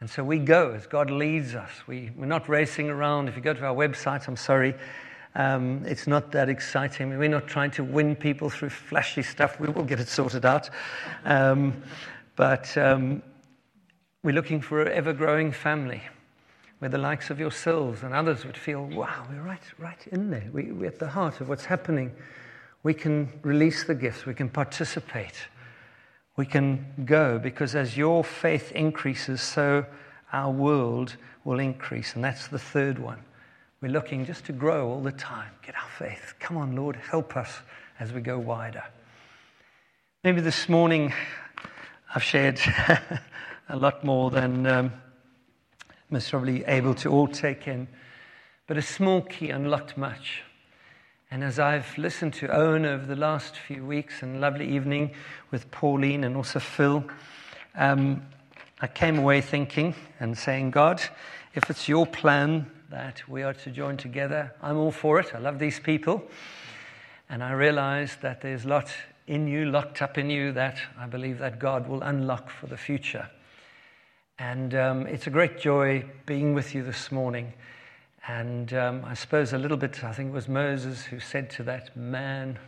[0.00, 1.70] And so we go as God leads us.
[1.86, 3.30] We, we're not racing around.
[3.30, 4.74] If you go to our website, I'm sorry,
[5.34, 7.16] um, it's not that exciting.
[7.16, 9.58] We're not trying to win people through flashy stuff.
[9.58, 10.68] We will get it sorted out.
[11.24, 11.82] Um,
[12.36, 13.22] but um,
[14.22, 16.02] we're looking for an ever growing family
[16.80, 20.50] where the likes of yourselves and others would feel, wow, we're right, right in there.
[20.52, 22.12] We, we're at the heart of what's happening.
[22.82, 25.46] We can release the gifts, we can participate
[26.36, 29.84] we can go because as your faith increases, so
[30.32, 32.14] our world will increase.
[32.14, 33.18] And that's the third one.
[33.80, 35.50] We're looking just to grow all the time.
[35.64, 36.34] Get our faith.
[36.40, 37.60] Come on, Lord, help us
[37.98, 38.84] as we go wider.
[40.24, 41.12] Maybe this morning
[42.14, 42.58] I've shared
[43.68, 44.92] a lot more than um,
[46.08, 47.88] most probably able to all take in,
[48.66, 50.42] but a small key unlocked much.
[51.32, 55.12] And as I've listened to Owen over the last few weeks and lovely evening
[55.50, 57.02] with Pauline and also Phil,
[57.74, 58.26] um,
[58.82, 61.00] I came away thinking and saying, God,
[61.54, 65.34] if it's your plan that we are to join together, I'm all for it.
[65.34, 66.22] I love these people.
[67.30, 68.92] And I realized that there's a lot
[69.26, 72.76] in you, locked up in you, that I believe that God will unlock for the
[72.76, 73.26] future.
[74.38, 77.54] And um, it's a great joy being with you this morning.
[78.28, 81.64] And um, I suppose a little bit, I think it was Moses who said to
[81.64, 82.58] that man,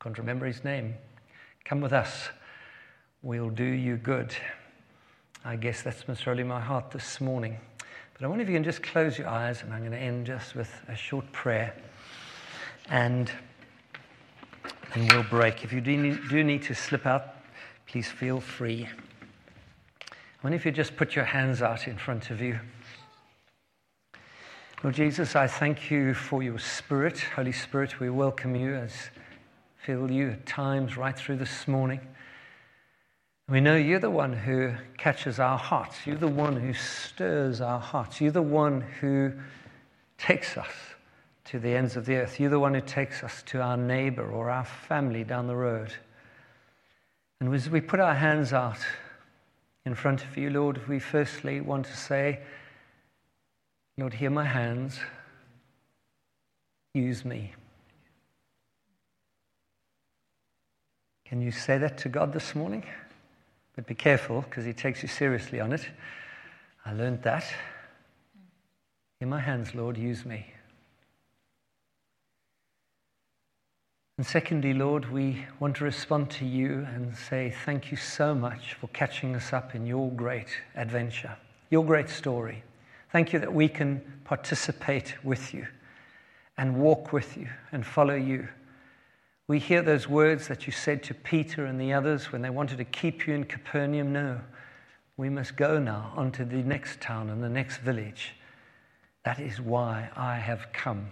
[0.00, 0.94] I can't remember his name,
[1.64, 2.28] come with us,
[3.22, 4.34] we'll do you good.
[5.44, 7.58] I guess that's most really my heart this morning.
[8.14, 10.26] But I wonder if you can just close your eyes, and I'm going to end
[10.26, 11.74] just with a short prayer.
[12.88, 13.30] And
[14.94, 15.62] then we'll break.
[15.62, 17.34] If you do need, do need to slip out,
[17.86, 18.88] please feel free.
[20.10, 22.58] I wonder if you just put your hands out in front of you.
[24.86, 27.18] Lord Jesus, I thank you for your Spirit.
[27.18, 28.92] Holy Spirit, we welcome you as
[29.84, 32.00] feel you at times right through this morning.
[33.48, 36.06] We know you're the one who catches our hearts.
[36.06, 38.20] You're the one who stirs our hearts.
[38.20, 39.32] You're the one who
[40.18, 40.70] takes us
[41.46, 42.38] to the ends of the earth.
[42.38, 45.92] You're the one who takes us to our neighbor or our family down the road.
[47.40, 48.78] And as we put our hands out
[49.84, 52.38] in front of you, Lord, we firstly want to say,
[53.98, 55.00] Lord, hear my hands.
[56.92, 57.52] Use me.
[61.24, 62.84] Can you say that to God this morning?
[63.74, 65.88] But be careful because He takes you seriously on it.
[66.84, 67.44] I learned that.
[69.22, 70.46] In my hands, Lord, use me.
[74.18, 78.74] And secondly, Lord, we want to respond to you and say thank you so much
[78.74, 81.36] for catching us up in your great adventure,
[81.70, 82.62] your great story.
[83.16, 85.66] Thank you that we can participate with you
[86.58, 88.46] and walk with you and follow you.
[89.48, 92.76] We hear those words that you said to Peter and the others when they wanted
[92.76, 94.12] to keep you in Capernaum.
[94.12, 94.42] No,
[95.16, 98.34] we must go now onto the next town and the next village.
[99.24, 101.06] That is why I have come.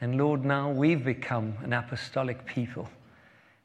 [0.00, 2.88] And Lord, now we've become an apostolic people.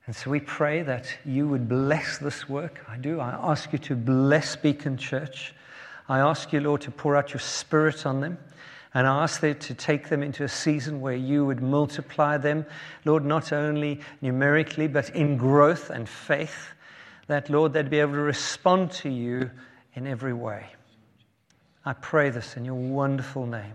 [0.06, 2.84] And so we pray that you would bless this work.
[2.90, 3.22] I do.
[3.22, 5.54] I ask you to bless Beacon Church.
[6.10, 8.38] I ask you, Lord, to pour out your spirit on them.
[8.94, 12.66] And I ask that to take them into a season where you would multiply them,
[13.06, 16.70] Lord, not only numerically, but in growth and faith.
[17.28, 19.52] That, Lord, they'd be able to respond to you
[19.94, 20.66] in every way.
[21.86, 23.74] I pray this in your wonderful name.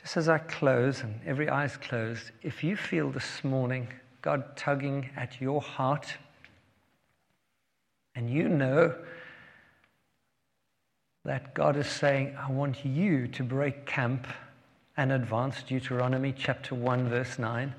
[0.00, 3.88] just as I close and every eye is closed, if you feel this morning
[4.20, 6.16] God tugging at your heart,
[8.14, 8.94] and you know
[11.24, 14.26] that God is saying, I want you to break camp
[14.96, 17.74] and advance, Deuteronomy chapter 1, verse 9.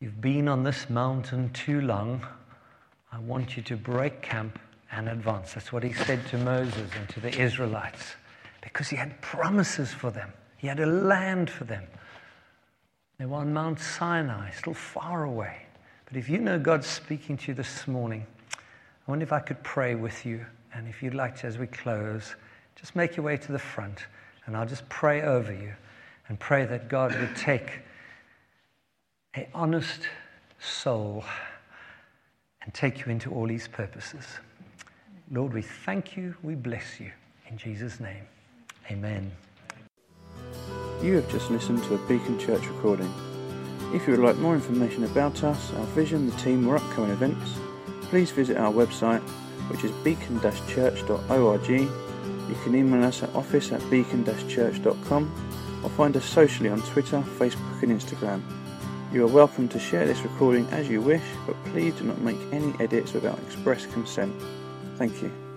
[0.00, 2.26] You've been on this mountain too long.
[3.12, 4.58] I want you to break camp
[4.90, 5.54] and advance.
[5.54, 8.14] That's what he said to Moses and to the Israelites
[8.62, 11.84] because he had promises for them, he had a land for them.
[13.18, 15.66] They were on Mount Sinai, still far away.
[16.06, 19.62] But if you know God's speaking to you this morning, I wonder if I could
[19.62, 20.46] pray with you.
[20.74, 22.34] And if you'd like to, as we close,
[22.76, 24.06] just make your way to the front
[24.48, 25.74] and I'll just pray over you
[26.28, 27.80] and pray that God would take
[29.34, 30.08] an honest
[30.58, 31.22] soul
[32.62, 34.24] and take you into all his purposes.
[35.30, 37.12] Lord, we thank you, we bless you.
[37.50, 38.24] In Jesus' name,
[38.90, 39.30] amen.
[41.02, 43.12] You have just listened to a Beacon Church recording.
[43.92, 47.52] If you would like more information about us, our vision, the team, or upcoming events,
[48.04, 49.22] please visit our website,
[49.68, 51.68] which is beacon-church.org.
[51.68, 57.82] You can email us at office at beacon-church.com or find us socially on Twitter, Facebook,
[57.82, 58.42] and Instagram.
[59.12, 62.38] You are welcome to share this recording as you wish, but please do not make
[62.52, 64.34] any edits without express consent.
[64.96, 65.47] Thank you.